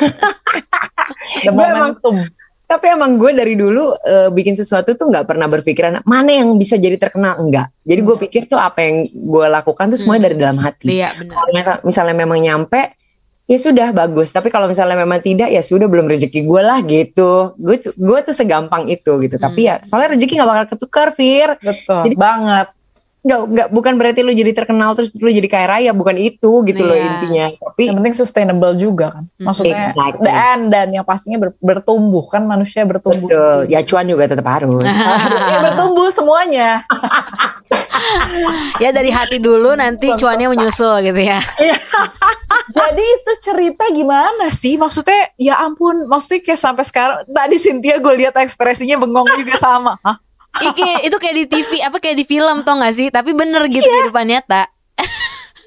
[1.47, 2.27] the momentum
[2.73, 6.81] tapi emang gue dari dulu uh, bikin sesuatu tuh nggak pernah berpikiran mana yang bisa
[6.81, 8.25] jadi terkenal enggak jadi gue hmm.
[8.25, 10.29] pikir tuh apa yang gue lakukan tuh semuanya hmm.
[10.33, 11.45] dari dalam hati iya, benar.
[11.53, 12.97] Misal, misalnya memang nyampe
[13.45, 17.53] ya sudah bagus tapi kalau misalnya memang tidak ya sudah belum rezeki gue lah gitu
[17.61, 19.45] gue gue tuh segampang itu gitu hmm.
[19.45, 22.69] tapi ya soalnya rezeki nggak bakal ketukar Fir betul jadi, banget
[23.23, 26.83] nggak nggak bukan berarti lu jadi terkenal terus lu jadi kaya raya bukan itu gitu
[26.83, 26.91] yeah.
[26.91, 27.07] loh iya.
[27.07, 30.27] intinya tapi yang penting sustainable juga kan maksudnya exactly.
[30.27, 33.71] dan dan yang pastinya ber, bertumbuh kan manusia bertumbuh Betul.
[33.71, 34.91] ya cuan juga tetap harus
[35.55, 36.83] ya bertumbuh semuanya
[38.83, 41.79] ya dari hati dulu nanti cuannya menyusul gitu ya iya.
[42.83, 48.15] jadi itu cerita gimana sih maksudnya ya ampun maksudnya kayak sampai sekarang tadi Cynthia gue
[48.19, 50.19] lihat ekspresinya bengong juga sama Hah?
[50.53, 53.89] Iki, itu kayak di TV apa kayak di film tau gak sih tapi bener gitu
[53.89, 54.05] yeah.
[54.05, 54.63] kehidupan nyata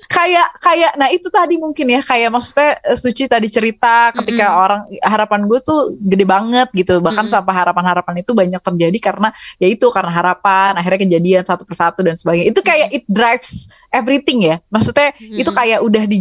[0.09, 4.53] kayak kayak nah itu tadi mungkin ya kayak maksudnya eh, Suci tadi cerita ketika mm
[4.53, 4.63] -hmm.
[4.63, 7.35] orang harapan gue tuh gede banget gitu bahkan mm -hmm.
[7.41, 9.29] sampai harapan-harapan itu banyak terjadi karena
[9.61, 14.45] ya itu karena harapan akhirnya kejadian satu persatu dan sebagainya itu kayak it drives everything
[14.45, 15.41] ya maksudnya mm -hmm.
[15.41, 16.17] itu kayak udah di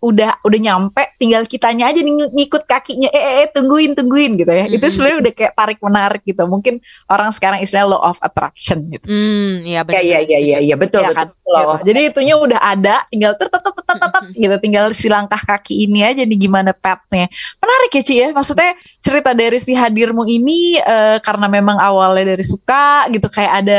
[0.00, 4.52] udah udah nyampe tinggal kitanya aja nih ngikut kakinya eh, eh, eh tungguin tungguin gitu
[4.52, 4.76] ya mm -hmm.
[4.80, 9.06] itu sebenarnya udah kayak tarik menarik gitu mungkin orang sekarang istilah law of attraction gitu
[9.08, 11.28] mm, ya benar ya ya ya ya betul ya, betul, kan?
[11.32, 11.76] betul.
[11.86, 16.70] Jadi itunya udah ada tinggal tinggal gitu tinggal si langkah kaki ini aja nih gimana
[16.76, 17.26] petnya
[17.58, 22.44] menarik ya Ci ya maksudnya cerita dari si hadirmu ini uh, karena memang awalnya dari
[22.44, 23.78] suka gitu kayak ada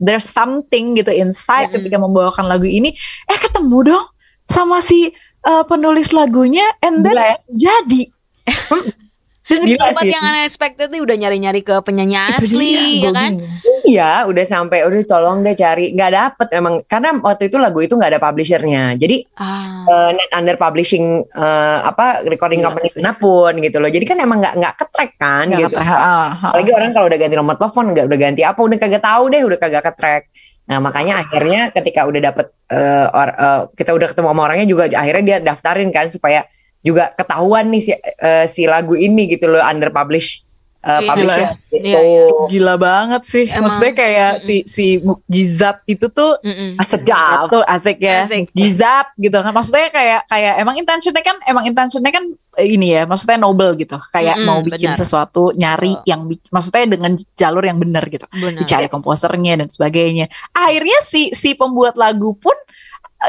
[0.00, 1.84] there's something gitu inside mm-hmm.
[1.84, 2.94] ketika membawakan lagu ini
[3.28, 4.06] eh ketemu dong
[4.46, 5.10] sama si
[5.44, 7.18] uh, penulis lagunya and then.
[7.18, 7.36] Ya?
[7.50, 8.02] jadi
[9.46, 13.38] Dan di tempat yang unexpected nih udah nyari-nyari ke penyanyi asli ya kan?
[13.86, 17.94] Iya, udah sampai udah tolong deh cari, nggak dapet emang karena waktu itu lagu itu
[17.94, 18.98] nggak ada publishernya.
[18.98, 19.86] Jadi ah.
[19.86, 23.86] uh, net under publishing uh, apa recording Gila company mana pun gitu loh.
[23.86, 25.78] Jadi kan emang nggak nggak ketrek kan gak gitu.
[25.78, 25.86] Ketrek.
[25.86, 26.30] Ah, ah.
[26.50, 29.42] Apalagi orang kalau udah ganti nomor telepon nggak udah ganti apa udah kagak tahu deh
[29.46, 30.22] udah kagak ketrek.
[30.66, 34.90] Nah makanya akhirnya ketika udah dapet uh, or, uh, kita udah ketemu sama orangnya juga
[34.90, 36.42] akhirnya dia daftarin kan supaya
[36.86, 40.46] juga ketahuan nih si, uh, si lagu ini gitu loh under publish
[40.86, 41.86] uh, iya, publisher gitu.
[41.90, 42.26] Iya, iya.
[42.46, 43.44] Gila banget sih.
[43.50, 43.66] Emang.
[43.66, 44.46] Maksudnya kayak mm -mm.
[44.46, 46.70] si si mukjizat itu tuh mm -mm.
[46.86, 47.50] sedap.
[47.50, 48.24] Tuh asik ya.
[48.24, 48.54] Asik.
[48.54, 49.52] Mukjizat gitu kan.
[49.52, 52.24] Maksudnya kayak kayak emang intentionnya kan emang intentionnya kan
[52.56, 53.98] eh, ini ya, maksudnya noble gitu.
[54.14, 55.00] Kayak mm -mm, mau bikin benar.
[55.02, 56.06] sesuatu, nyari oh.
[56.06, 56.20] yang
[56.54, 58.24] maksudnya dengan jalur yang benar gitu.
[58.30, 58.62] Benar.
[58.62, 60.30] Dicari komposernya dan sebagainya.
[60.54, 62.54] Akhirnya si si pembuat lagu pun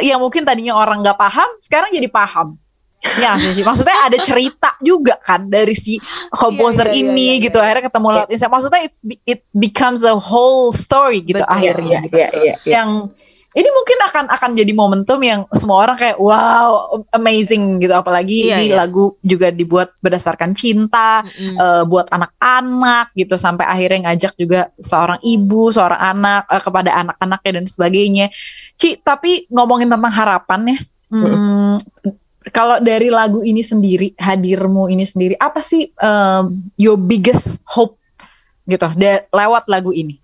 [0.04, 2.60] yang mungkin tadinya orang nggak paham, sekarang jadi paham
[2.98, 6.02] Ya sih, maksudnya ada cerita juga kan dari si
[6.34, 7.58] komposer iya, iya, ini iya, iya, gitu.
[7.62, 8.56] Akhirnya ketemu lewat Instagram.
[8.58, 12.00] Maksudnya it's, it becomes a whole story gitu Betul, akhirnya.
[12.10, 13.14] Iya, iya, iya, Yang
[13.58, 17.94] ini mungkin akan akan jadi momentum yang semua orang kayak wow amazing gitu.
[17.94, 18.82] Apalagi iya, ini iya.
[18.86, 21.56] lagu juga dibuat berdasarkan cinta mm -hmm.
[21.58, 27.52] uh, buat anak-anak gitu sampai akhirnya ngajak juga seorang ibu, seorang anak uh, kepada anak-anaknya
[27.62, 28.26] dan sebagainya.
[28.74, 30.80] Ci, tapi ngomongin tentang harapan ya.
[31.08, 37.58] Mm -hmm kalau dari lagu ini sendiri, hadirmu ini sendiri, apa sih um, your biggest
[37.66, 37.98] hope
[38.68, 38.84] gitu
[39.32, 40.20] lewat lagu ini?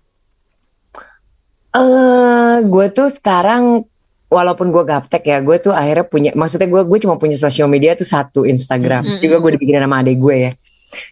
[1.74, 3.82] Uh, gue tuh sekarang
[4.30, 7.98] walaupun gue gaptek ya, gue tuh akhirnya punya, maksudnya gue gue cuma punya sosial media
[7.98, 9.22] tuh satu Instagram, mm -hmm.
[9.22, 10.52] juga gue dibikin sama adek gue ya.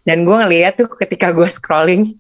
[0.07, 2.15] Dan gue ngeliat tuh ketika gue scrolling,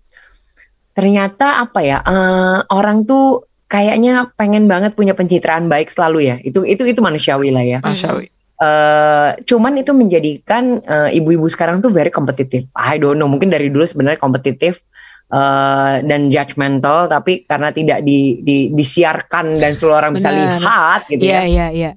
[0.91, 6.37] ternyata apa ya uh, orang tuh kayaknya pengen banget punya pencitraan baik selalu ya.
[6.43, 7.79] Itu itu itu manusiawi lah ya.
[7.81, 8.32] Manusiawi.
[8.63, 12.71] Uh, cuman itu menjadikan uh, ibu-ibu sekarang tuh very kompetitif.
[12.79, 14.87] I don't know, mungkin dari dulu sebenarnya kompetitif
[15.35, 21.27] uh, dan judgmental, tapi karena tidak di, di, disiarkan dan seluruh orang bisa lihat gitu
[21.27, 21.51] yeah, ya.
[21.51, 21.71] Yeah.
[21.75, 21.95] Yeah.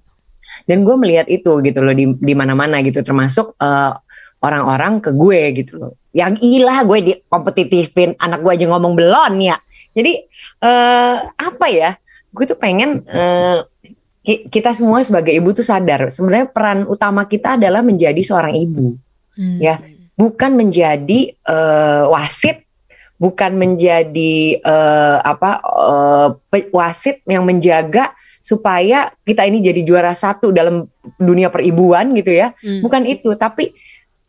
[0.66, 4.02] Dan gue melihat itu gitu loh di di mana-mana gitu, termasuk orang
[4.42, 5.94] orang-orang ke gue gitu loh.
[6.18, 9.62] Yang ilah gue di kompetitifin, anak gue aja ngomong belon ya.
[9.94, 10.18] Jadi
[10.66, 11.94] uh, apa ya?
[12.34, 13.62] Gue tuh pengen uh,
[14.26, 18.98] kita semua sebagai ibu tuh sadar sebenarnya peran utama kita adalah menjadi seorang ibu
[19.38, 19.60] hmm.
[19.62, 19.78] ya
[20.18, 22.66] bukan menjadi uh, wasit
[23.16, 26.30] bukan menjadi uh, apa uh,
[26.74, 28.12] wasit yang menjaga
[28.46, 30.86] supaya kita ini jadi juara satu dalam
[31.18, 32.54] dunia peribuan gitu ya.
[32.62, 32.86] Hmm.
[32.86, 33.74] Bukan itu, tapi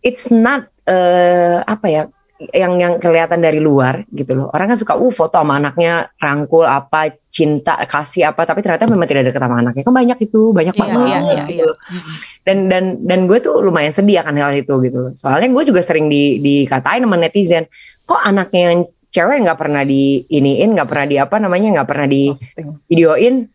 [0.01, 2.03] it's not uh, apa ya
[2.37, 4.53] yang yang kelihatan dari luar gitu loh.
[4.53, 9.09] Orang kan suka uh foto sama anaknya rangkul apa cinta kasih apa tapi ternyata memang
[9.09, 9.83] tidak ada sama anaknya.
[9.85, 11.69] Kan banyak itu, banyak yeah, banget yeah, yeah, gitu.
[11.73, 11.75] Yeah.
[12.45, 15.13] Dan dan dan gue tuh lumayan sedih akan hal itu gitu loh.
[15.17, 17.65] Soalnya gue juga sering di dikatain sama netizen,
[18.05, 18.81] kok anaknya yang
[19.11, 22.23] cewek nggak pernah di iniin, nggak pernah di apa namanya, nggak pernah di
[22.93, 23.49] videoin.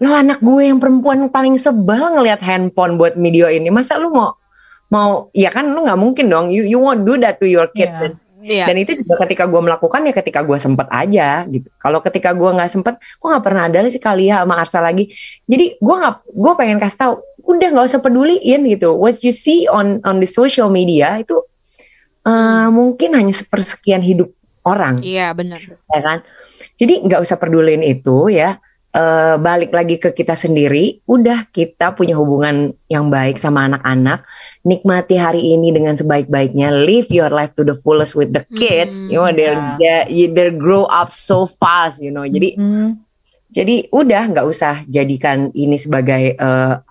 [0.00, 3.68] Lo anak gue yang perempuan paling sebel ngelihat handphone buat video ini.
[3.68, 4.39] Masa lu mau
[4.90, 6.46] mau ya kan lu nggak mungkin dong.
[6.50, 8.02] You you won't do that to your kids yeah.
[8.02, 8.12] dan
[8.42, 8.66] yeah.
[8.66, 11.70] dan itu juga ketika gue melakukan ya ketika gue sempet aja gitu.
[11.78, 15.08] Kalau ketika gue nggak sempet gue nggak pernah ada sih kali ya sama Arsa lagi.
[15.46, 17.12] Jadi gue nggak gue pengen kasih tahu
[17.46, 18.92] udah nggak usah peduliin gitu.
[18.98, 21.38] What you see on on the social media itu
[22.26, 24.34] uh, mungkin hanya sepersekian hidup
[24.66, 25.00] orang.
[25.00, 25.60] Iya yeah, benar.
[25.64, 26.18] Ya kan?
[26.80, 28.58] Jadi nggak usah peduliin itu ya
[28.94, 34.26] uh, balik lagi ke kita sendiri, udah kita punya hubungan yang baik sama anak-anak,
[34.66, 39.10] nikmati hari ini dengan sebaik-baiknya, live your life to the fullest with the kids, mm,
[39.14, 40.06] you know, they yeah.
[40.08, 42.98] they grow up so fast, you know, jadi mm.
[43.50, 46.82] jadi udah nggak usah jadikan ini sebagai uh,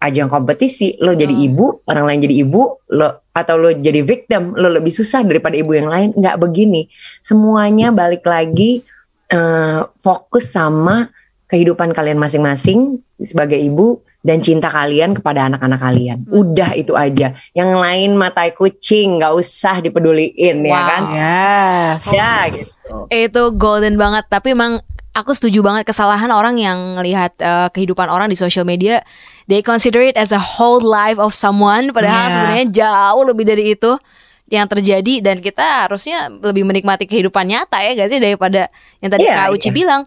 [0.00, 1.46] ajang kompetisi, lo jadi oh.
[1.48, 5.72] ibu, orang lain jadi ibu, lo atau lo jadi victim, lo lebih susah daripada ibu
[5.72, 6.88] yang lain, nggak begini,
[7.24, 8.84] semuanya balik lagi
[9.32, 11.08] uh, fokus sama
[11.52, 16.18] kehidupan kalian masing-masing sebagai ibu dan cinta kalian kepada anak-anak kalian.
[16.24, 16.40] Hmm.
[16.40, 17.36] Udah itu aja.
[17.52, 20.72] Yang lain matai kucing nggak usah dipeduliin ya wow.
[20.72, 21.02] ya kan?
[21.12, 22.02] Yes.
[22.08, 22.96] Ya gitu.
[23.12, 24.24] Itu golden banget.
[24.32, 24.80] Tapi emang
[25.12, 29.04] aku setuju banget kesalahan orang yang melihat uh, kehidupan orang di social media.
[29.50, 31.92] They consider it as a whole life of someone.
[31.92, 32.32] Padahal yeah.
[32.32, 33.92] sebenarnya jauh lebih dari itu
[34.52, 38.68] yang terjadi dan kita harusnya lebih menikmati kehidupan nyata ya gak sih daripada
[39.00, 39.76] yang tadi yeah, Kak Uci yeah.
[39.80, 40.02] bilang.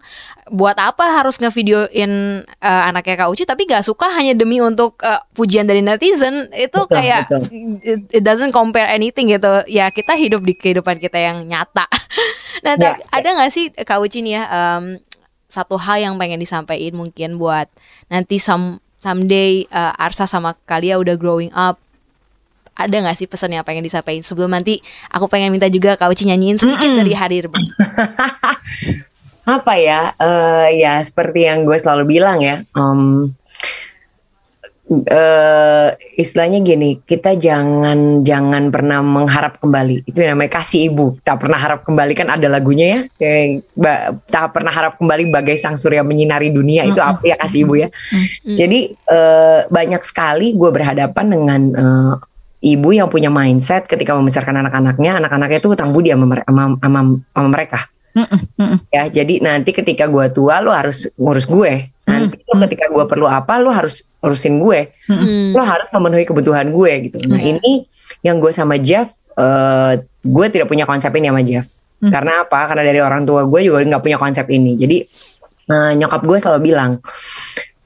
[0.46, 5.18] Buat apa harus ngevideoin uh, anaknya Kak Uci tapi gak suka hanya demi untuk uh,
[5.34, 6.46] pujian dari netizen?
[6.54, 7.42] Itu betul, kayak betul.
[7.82, 9.66] It, it doesn't compare anything gitu.
[9.66, 11.90] Ya kita hidup di kehidupan kita yang nyata.
[12.64, 14.96] Nah yeah, ada nggak sih Kak Uci nih ya um,
[15.44, 17.68] satu hal yang pengen disampaikan mungkin buat
[18.08, 21.76] nanti some someday uh, Arsa sama Kalia udah growing up
[22.76, 24.20] ada gak sih pesan yang pengen disampaikan?
[24.20, 27.44] Sebelum nanti aku pengen minta juga Kak Uci nyanyiin sedikit mm dari Hadir
[29.56, 30.12] apa ya?
[30.20, 33.32] Uh, ya seperti yang gue selalu bilang ya um,
[34.90, 40.06] uh, istilahnya gini kita jangan jangan pernah mengharap kembali.
[40.06, 41.18] Itu namanya kasih ibu.
[41.22, 43.00] Tak pernah harap kembali kan ada lagunya ya.
[44.30, 46.86] Tak pernah harap kembali bagai sang surya menyinari dunia.
[46.86, 47.88] Itu apa ya kasih ibu ya?
[48.46, 52.14] Jadi uh, banyak sekali gue berhadapan dengan uh,
[52.64, 57.00] ibu yang punya mindset ketika membesarkan anak-anaknya anak-anaknya itu hutang budi sama, sama, sama,
[57.34, 57.88] sama mereka
[58.88, 61.92] Ya, jadi nanti ketika gue tua lo harus ngurus gue.
[62.08, 64.88] Nanti lo ketika gue perlu apa lo harus urusin gue.
[65.04, 65.52] Mm.
[65.52, 67.20] Lo harus memenuhi kebutuhan gue gitu.
[67.28, 67.50] Nah, mm.
[67.60, 67.72] ini
[68.24, 71.68] yang gue sama Jeff uh, gue tidak punya konsep ini sama Jeff.
[72.00, 72.10] Mm.
[72.12, 72.60] Karena apa?
[72.72, 74.80] Karena dari orang tua gue juga nggak punya konsep ini.
[74.80, 74.96] Jadi
[75.68, 76.96] uh, nyokap gue selalu bilang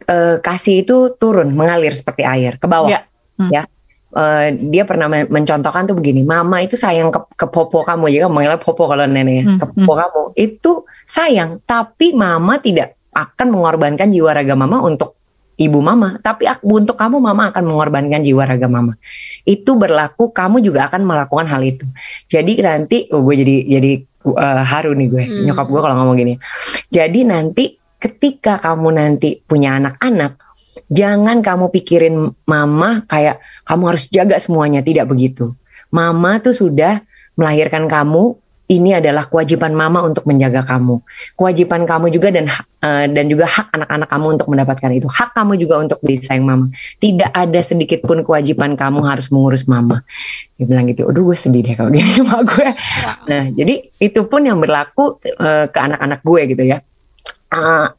[0.07, 2.87] uh, kasih itu turun mengalir seperti air ke bawah.
[2.87, 3.03] Yeah.
[3.43, 3.51] Mm.
[3.51, 3.63] Ya
[4.15, 8.61] uh, dia pernah mencontohkan tuh begini, mama itu sayang ke, ke popo kamu ya, manggilnya
[8.61, 10.01] popo kalau nenek ya, hmm, ke popo hmm.
[10.01, 10.73] kamu itu
[11.07, 15.19] sayang, tapi mama tidak akan mengorbankan jiwa raga mama untuk
[15.61, 18.97] ibu mama, tapi untuk kamu mama akan mengorbankan jiwa raga mama.
[19.45, 21.85] Itu berlaku, kamu juga akan melakukan hal itu.
[22.33, 23.93] Jadi nanti, oh gue jadi jadi
[24.25, 25.43] uh, haru nih gue, hmm.
[25.51, 26.35] nyokap gue kalau ngomong gini.
[26.89, 27.65] Jadi nanti
[28.01, 30.50] ketika kamu nanti punya anak-anak,
[30.91, 32.15] Jangan kamu pikirin
[32.47, 35.55] mama kayak kamu harus jaga semuanya, tidak begitu.
[35.91, 37.03] Mama tuh sudah
[37.35, 38.39] melahirkan kamu,
[38.71, 41.03] ini adalah kewajiban mama untuk menjaga kamu.
[41.35, 45.11] Kewajiban kamu juga dan uh, dan juga hak anak-anak kamu untuk mendapatkan itu.
[45.11, 46.71] Hak kamu juga untuk disayang mama.
[47.03, 50.07] Tidak ada sedikit pun kewajiban kamu harus mengurus mama.
[50.55, 51.11] Dia bilang gitu.
[51.11, 52.69] Aduh gue sedih deh kalau gini sama gue.
[53.27, 56.79] Nah, jadi itu pun yang berlaku uh, ke anak-anak gue gitu ya.
[57.51, 57.91] Uh,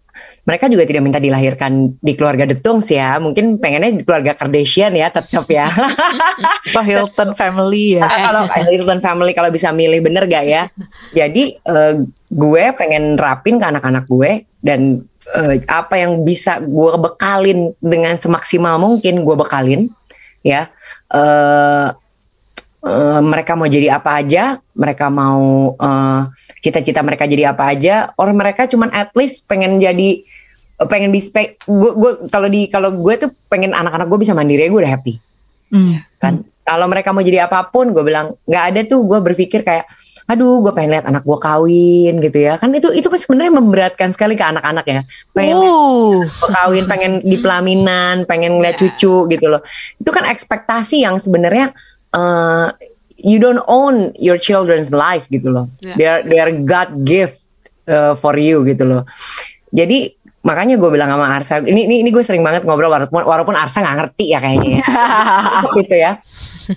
[0.51, 3.15] mereka juga tidak minta dilahirkan di keluarga Detung sih ya.
[3.23, 5.71] Mungkin pengennya di keluarga Kardashian ya tetap ya.
[6.67, 8.03] Atau Hilton family ya.
[8.03, 10.67] kalau Hilton family kalau bisa milih bener gak ya?
[11.15, 17.71] Jadi uh, gue pengen rapin ke anak-anak gue dan uh, apa yang bisa gue bekalin
[17.79, 19.87] dengan semaksimal mungkin gue bekalin
[20.43, 20.67] ya.
[21.07, 21.95] Uh,
[22.81, 25.77] Uh, mereka mau jadi apa aja, mereka mau
[26.65, 30.25] cita-cita uh, mereka jadi apa aja, orang mereka cuman at least pengen jadi
[30.89, 34.81] pengen bisa gue gue kalau di kalau gue tuh pengen anak-anak gue bisa mandiri gue
[34.81, 35.19] udah happy
[35.73, 35.95] mm.
[36.17, 39.89] kan kalau mereka mau jadi apa pun gue bilang nggak ada tuh gue berpikir kayak
[40.29, 44.39] aduh gue pengen lihat anak gue kawin gitu ya kan itu itu sebenarnya memberatkan sekali
[44.39, 45.01] ke anak-anak ya
[45.35, 46.23] pengen uh.
[46.61, 48.81] kawin pengen di pelaminan pengen ngeliat yeah.
[48.87, 49.61] cucu gitu loh
[49.99, 51.75] itu kan ekspektasi yang sebenarnya
[52.15, 52.71] uh,
[53.19, 55.97] you don't own your children's life gitu loh yeah.
[55.97, 57.43] they are they are God gift
[57.91, 59.03] uh, for you gitu loh
[59.75, 63.53] jadi makanya gue bilang sama Arsa ini ini, ini gue sering banget ngobrol walaupun walaupun
[63.53, 64.85] Arsa nggak ngerti ya kayaknya ya
[65.77, 66.11] gitu ya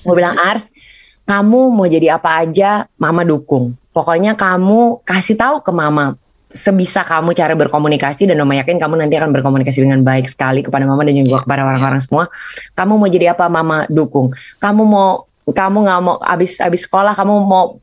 [0.05, 0.69] gue bilang Ars
[1.25, 3.73] kamu mau jadi apa aja, mama dukung.
[3.97, 6.21] Pokoknya kamu kasih tahu ke mama
[6.55, 10.87] sebisa kamu cara berkomunikasi dan mama yakin kamu nanti akan berkomunikasi dengan baik sekali kepada
[10.87, 12.29] mama dan juga kepada orang-orang semua.
[12.77, 14.37] Kamu mau jadi apa, mama dukung.
[14.61, 17.81] Kamu mau kamu nggak mau abis abis sekolah kamu mau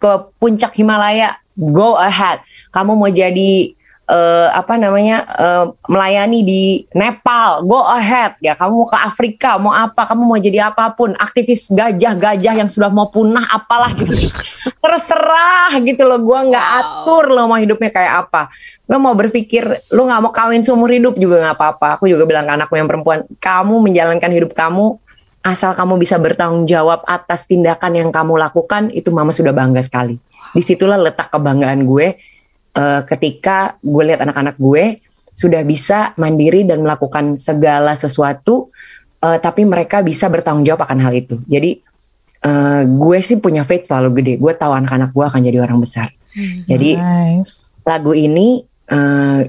[0.00, 2.40] ke puncak Himalaya, go ahead.
[2.72, 3.76] Kamu mau jadi
[4.08, 6.62] uh, apa namanya uh, melayani di
[6.96, 8.56] Nepal, go ahead ya.
[8.56, 10.08] Kamu mau ke Afrika, mau apa?
[10.08, 14.32] Kamu mau jadi apa pun, aktivis gajah-gajah yang sudah mau punah apalah gitu.
[14.82, 16.18] Terserah gitu loh.
[16.18, 16.78] Gua nggak wow.
[16.80, 18.48] atur lo mau hidupnya kayak apa.
[18.88, 22.00] Lo mau berpikir lo nggak mau kawin seumur hidup juga nggak apa-apa.
[22.00, 24.96] Aku juga bilang ke anakku yang perempuan, kamu menjalankan hidup kamu
[25.38, 30.18] asal kamu bisa bertanggung jawab atas tindakan yang kamu lakukan itu mama sudah bangga sekali.
[30.52, 32.18] Di situlah letak kebanggaan gue
[32.78, 35.02] uh, ketika gue lihat anak-anak gue
[35.34, 38.70] sudah bisa mandiri dan melakukan segala sesuatu,
[39.22, 41.38] uh, tapi mereka bisa bertanggung jawab akan hal itu.
[41.46, 41.78] Jadi
[42.46, 44.34] uh, gue sih punya faith selalu gede.
[44.38, 46.10] Gue tahu anak-anak gue akan jadi orang besar.
[46.34, 47.70] Hmm, jadi nice.
[47.86, 49.46] lagu ini uh,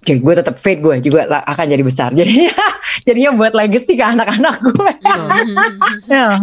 [0.00, 2.10] jadi gue tetap faith gue juga akan jadi besar.
[2.16, 2.48] Jadi
[3.06, 4.92] jadinya buat legacy ke anak-anak gue.
[6.08, 6.40] ya,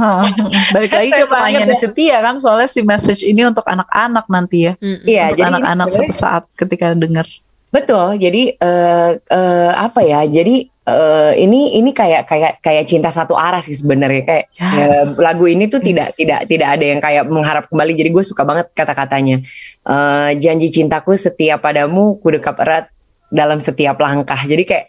[0.78, 1.78] balik lagi ke pertanyaan ya.
[1.82, 4.74] Setia kan soalnya si message ini untuk anak-anak nanti ya.
[4.80, 7.26] Iya, untuk anak-anak suatu saat ketika dengar.
[7.74, 8.22] Betul.
[8.22, 10.22] Jadi uh, uh, apa ya?
[10.30, 15.18] Jadi uh, ini ini kayak kayak kayak cinta satu arah sih sebenarnya kayak yes.
[15.18, 15.88] uh, lagu ini tuh yes.
[15.90, 17.98] tidak tidak tidak ada yang kayak mengharap kembali.
[17.98, 19.42] Jadi gue suka banget kata-katanya.
[19.82, 22.94] Uh, janji cintaku setia padamu, ku dekap erat
[23.32, 24.40] dalam setiap langkah.
[24.40, 24.86] Jadi kayak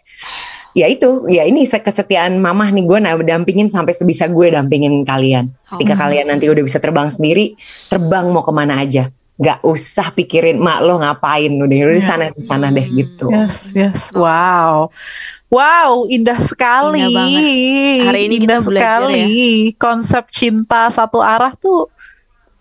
[0.77, 5.51] ya itu ya ini kesetiaan mamah nih gue nah dampingin sampai sebisa gue dampingin kalian.
[5.65, 5.99] Ketika oh.
[6.07, 7.57] kalian nanti udah bisa terbang sendiri,
[7.89, 9.09] terbang mau ke mana aja.
[9.39, 12.03] Gak usah pikirin mak lo ngapain udah di ya.
[12.03, 13.31] sana di sana deh gitu.
[13.31, 14.91] Yes yes wow.
[15.49, 17.09] Wow, indah sekali.
[17.09, 19.17] Indah Hari ini indah kita belajar sekali.
[19.17, 19.33] ya.
[19.81, 21.89] Konsep cinta satu arah tuh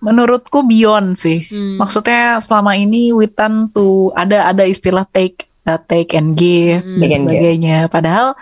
[0.00, 1.44] menurutku beyond sih.
[1.50, 1.76] Hmm.
[1.76, 7.04] Maksudnya selama ini Witan tuh ada ada istilah take uh, take and give hmm.
[7.04, 7.76] dan sebagainya.
[7.92, 8.32] Padahal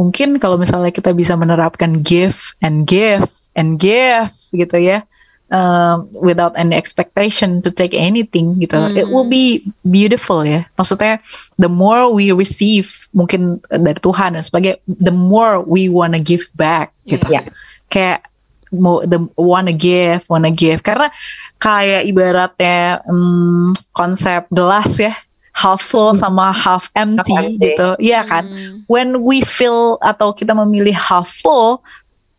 [0.00, 5.04] mungkin kalau misalnya kita bisa menerapkan give and give and give gitu ya.
[5.50, 8.94] Uh, without any expectation to take anything gitu, hmm.
[8.94, 10.62] it will be beautiful ya.
[10.78, 11.18] Maksudnya
[11.58, 16.94] the more we receive mungkin dari Tuhan dan sebagai the more we wanna give back
[17.02, 17.26] gitu.
[17.26, 17.50] Yeah.
[17.90, 18.30] Kayak
[18.70, 21.10] mau the wanna give, wanna give karena
[21.58, 25.18] kayak ibaratnya um, konsep gelas ya
[25.60, 26.20] half full hmm.
[26.20, 27.64] sama half empty, half empty.
[27.68, 27.88] gitu.
[28.00, 28.48] Iya kan?
[28.48, 28.88] Hmm.
[28.88, 31.84] When we feel atau kita memilih half full,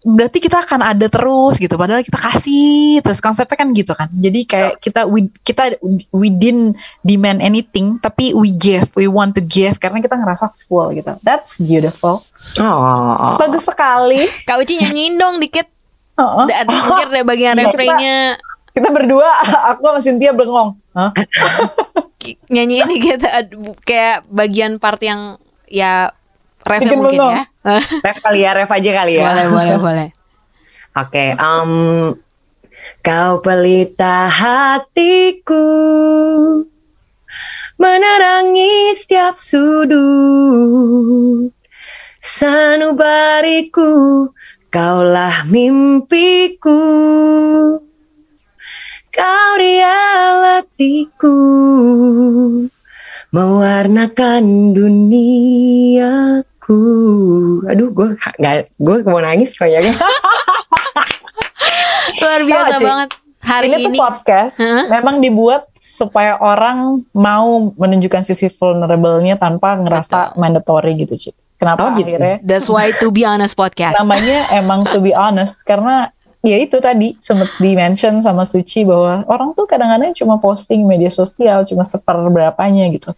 [0.01, 1.78] berarti kita akan ada terus gitu.
[1.78, 4.09] Padahal kita kasih terus konsepnya kan gitu kan.
[4.09, 5.78] Jadi kayak kita we, kita
[6.09, 6.74] we didn't
[7.05, 11.13] demand anything, tapi we give, we want to give karena kita ngerasa full gitu.
[11.22, 12.26] That's beautiful.
[12.57, 13.38] Oh.
[13.38, 14.26] Bagus sekali.
[14.49, 15.69] Kak Uci nyanyiin dong dikit.
[16.17, 16.45] Oh, oh.
[16.89, 18.36] Mungkin ada bagian refrainnya.
[18.74, 19.30] Kita, kita berdua,
[19.74, 20.76] aku sama Cynthia bengong.
[20.97, 21.11] Huh?
[22.49, 23.49] nyanyi ini kita
[23.86, 26.13] kayak bagian part yang ya
[26.65, 27.43] ref mungkin ya.
[28.05, 29.26] ref kali ya, ref aja kali ya.
[29.26, 30.07] Boleh, boleh, boleh.
[30.91, 32.11] Oke, okay, um,
[32.99, 35.63] kau pelita hatiku
[37.80, 40.41] menerangi setiap sudut
[42.22, 43.91] sanubariku
[44.69, 46.78] kaulah mimpiku
[49.12, 51.36] Kau realatiku
[53.36, 56.80] mewarnakan duniaku.
[57.68, 59.84] Aduh, gue nggak, gue mau nangis ya.
[62.24, 63.20] Luar biasa oh, banget.
[63.43, 64.88] Hari ini, ini tuh podcast huh?
[64.88, 70.39] memang dibuat supaya orang mau menunjukkan sisi vulnerable-nya tanpa ngerasa Betul.
[70.39, 71.36] mandatory gitu, Cik.
[71.59, 72.16] Kenapa oh, gitu.
[72.16, 72.39] akhirnya?
[72.47, 73.99] That's why to be honest podcast.
[73.99, 79.22] Namanya emang to be honest karena ya itu tadi sempat di mention sama Suci bahwa
[79.30, 83.14] orang tuh kadang-kadang cuma posting media sosial cuma seperberapanya gitu.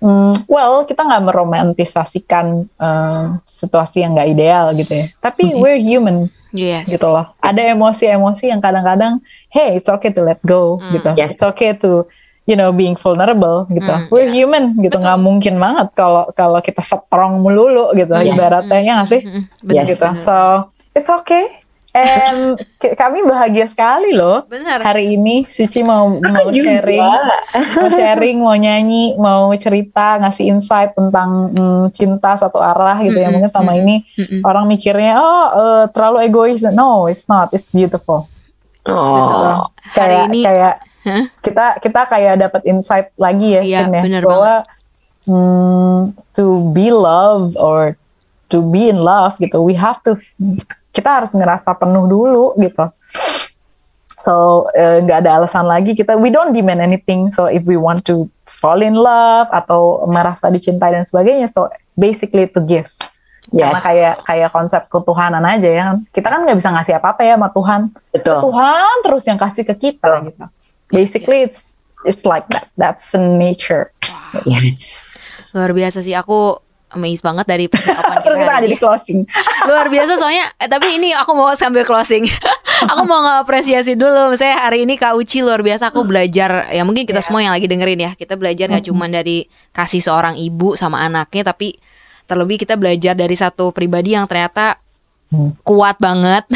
[0.00, 5.06] Hmm, well, kita nggak meromantisasikan um, situasi yang nggak ideal gitu ya.
[5.20, 5.60] Tapi okay.
[5.60, 6.88] we're human, yes.
[6.88, 7.36] gitu loh.
[7.36, 9.20] Ada emosi-emosi yang kadang-kadang,
[9.52, 10.96] hey, it's okay to let go, mm.
[10.96, 11.10] gitu.
[11.20, 11.36] Yes.
[11.36, 12.08] It's okay to,
[12.48, 13.92] you know, being vulnerable, gitu.
[13.92, 14.40] Mm, we're yeah.
[14.40, 14.96] human, gitu.
[14.96, 18.16] Nggak mungkin banget kalau kalau kita strong melulu, gitu.
[18.24, 18.40] Yes.
[18.40, 18.96] Ibaratnya mm.
[18.96, 19.84] nggak sih, mm, yes.
[19.84, 20.08] gitu.
[20.24, 20.36] So
[20.96, 21.59] it's okay
[21.90, 24.46] And kami bahagia sekali loh.
[24.46, 24.78] Benar.
[24.78, 31.50] Hari ini Suci mau mau sharing, mau sharing, mau nyanyi, mau cerita, ngasih insight tentang
[31.50, 33.26] mm, cinta satu arah gitu mm -hmm.
[33.26, 33.34] ya.
[33.34, 33.82] Mungkin sama mm -hmm.
[33.82, 34.40] ini mm -hmm.
[34.46, 36.62] orang mikirnya oh uh, terlalu egois.
[36.70, 37.50] No, it's not.
[37.50, 38.30] It's beautiful.
[38.86, 39.66] Oh.
[39.92, 40.74] Kayak ini, kayak
[41.04, 41.24] huh?
[41.42, 44.64] kita kita kayak dapat insight lagi ya, iya, ya bener bahwa
[45.26, 47.98] mm, to be loved or
[48.48, 50.16] to be in love gitu, we have to
[50.90, 52.90] kita harus ngerasa penuh dulu gitu.
[54.20, 57.32] So eh, nggak uh, ada alasan lagi kita we don't demand anything.
[57.32, 61.96] So if we want to fall in love atau merasa dicintai dan sebagainya, so it's
[61.96, 62.90] basically to give.
[63.50, 63.80] Yes.
[63.80, 65.96] Karena kayak kayak konsep ketuhanan aja ya kan.
[66.12, 67.80] Kita kan nggak bisa ngasih apa-apa ya sama Tuhan.
[68.12, 68.38] Betul.
[68.44, 70.26] Tuhan terus yang kasih ke kita Betul.
[70.28, 70.44] gitu.
[70.92, 72.68] Basically it's it's like that.
[72.76, 73.90] That's nature.
[74.04, 74.44] Wow.
[74.44, 74.86] Yes.
[75.56, 76.60] Luar biasa sih aku
[76.94, 78.22] amazed banget dari percakapan kita.
[78.26, 79.18] Terus kita jadi closing.
[79.70, 82.26] Luar biasa soalnya eh, tapi ini aku mau sambil closing.
[82.90, 87.04] aku mau ngapresiasi dulu misalnya hari ini Kak Uci luar biasa aku belajar ya mungkin
[87.04, 87.26] kita yeah.
[87.26, 88.10] semua yang lagi dengerin ya.
[88.18, 89.06] Kita belajar nggak mm -hmm.
[89.06, 89.38] cuma dari
[89.70, 91.76] kasih seorang ibu sama anaknya tapi
[92.26, 94.78] terlebih kita belajar dari satu pribadi yang ternyata
[95.34, 95.66] mm.
[95.66, 96.46] kuat banget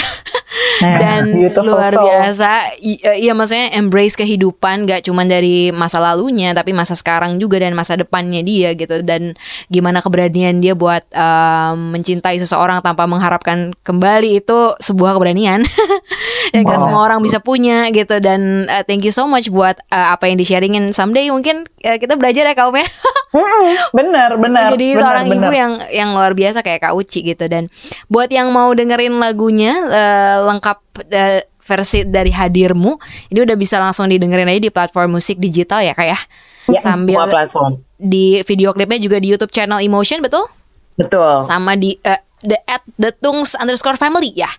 [0.80, 1.22] dan
[1.62, 2.80] luar biasa.
[2.82, 7.94] Iya maksudnya embrace kehidupan gak cuma dari masa lalunya tapi masa sekarang juga dan masa
[7.98, 9.02] depannya dia gitu.
[9.04, 9.36] Dan
[9.70, 15.62] gimana keberanian dia buat um, mencintai seseorang tanpa mengharapkan kembali itu sebuah keberanian.
[16.54, 18.18] Yang gak semua orang bisa punya gitu.
[18.18, 21.98] Dan uh, thank you so much buat uh, apa yang di sharingin someday mungkin uh,
[21.98, 22.86] kita belajar ya kaum ya
[23.98, 25.38] bener bener jadi bener, seorang bener.
[25.42, 27.44] ibu yang yang luar biasa kayak Kak Uci gitu.
[27.50, 27.66] Dan
[28.06, 32.92] buat yang mau dengerin lagunya uh, lengkap uh, versi dari hadirmu
[33.32, 36.18] ini udah bisa langsung didengerin aja di platform musik digital ya kak ya,
[36.68, 37.80] ya sambil platform.
[37.96, 40.44] di video klipnya juga di YouTube channel Emotion betul
[41.00, 44.50] betul sama di uh, the at the tungs underscore family ya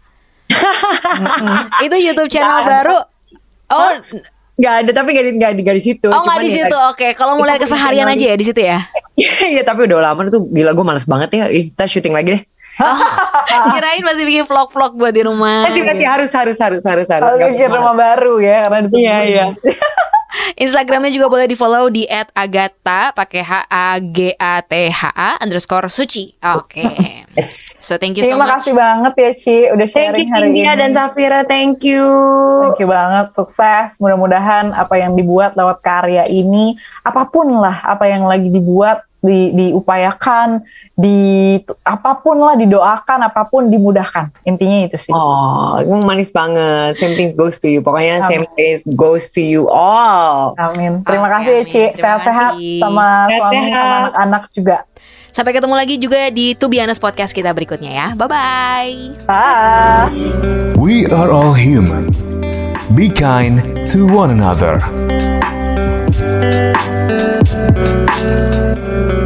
[1.85, 2.97] itu YouTube channel baru
[3.69, 3.93] oh
[4.55, 6.07] Gak ada tapi gak di, gak di, gak di situ.
[6.07, 6.77] Oh gak di ya, situ.
[6.87, 7.11] Oke, okay.
[7.11, 8.79] kalau mulai keseharian aja ya di situ ya.
[9.51, 11.45] Iya tapi udah lama tuh gila gue males banget ya.
[11.51, 12.41] Kita syuting lagi deh.
[12.75, 15.63] Oh, kirain masih bikin vlog-vlog buat di rumah.
[15.69, 16.03] Nanti gitu.
[16.03, 17.29] harus harus harus harus harus.
[17.31, 19.45] Oh, bikin rumah baru ya karena Iya iya.
[20.59, 25.39] Instagramnya juga boleh di follow di @agata pakai h a g a t h a
[25.39, 26.35] underscore suci.
[26.43, 26.83] Oke.
[26.83, 27.23] Okay.
[27.35, 27.75] Yes.
[27.83, 28.47] So thank you Terima so much.
[28.47, 30.63] Terima kasih banget ya Ci udah sharing hari ini.
[30.63, 32.03] dan Safira, thank you.
[32.67, 33.99] Thank you banget, sukses.
[33.99, 39.51] Mudah-mudahan apa yang dibuat lewat karya ini, apa pun lah apa yang lagi dibuat di,
[39.51, 40.61] diupayakan,
[40.93, 41.17] di
[41.83, 44.31] apa pun lah didoakan, apa pun dimudahkan.
[44.45, 45.11] Intinya itu sih.
[45.11, 46.95] Oh, manis banget.
[46.95, 47.81] Same things goes to you.
[47.81, 48.29] Pokoknya amin.
[48.29, 50.53] same things goes to you all.
[50.55, 51.03] Amin.
[51.03, 51.83] Terima kasih ya, Ci.
[51.97, 54.77] Sehat-sehat sama Sehat suami sama anak-anak juga.
[55.35, 58.07] Sampai ketemu lagi juga di Tubianas Podcast kita berikutnya ya.
[58.15, 59.27] Bye-bye.
[59.27, 60.15] Bye.
[60.79, 62.07] We are all human.
[62.95, 63.59] Be kind
[63.91, 64.79] to one another.
[67.73, 69.24] Thank you.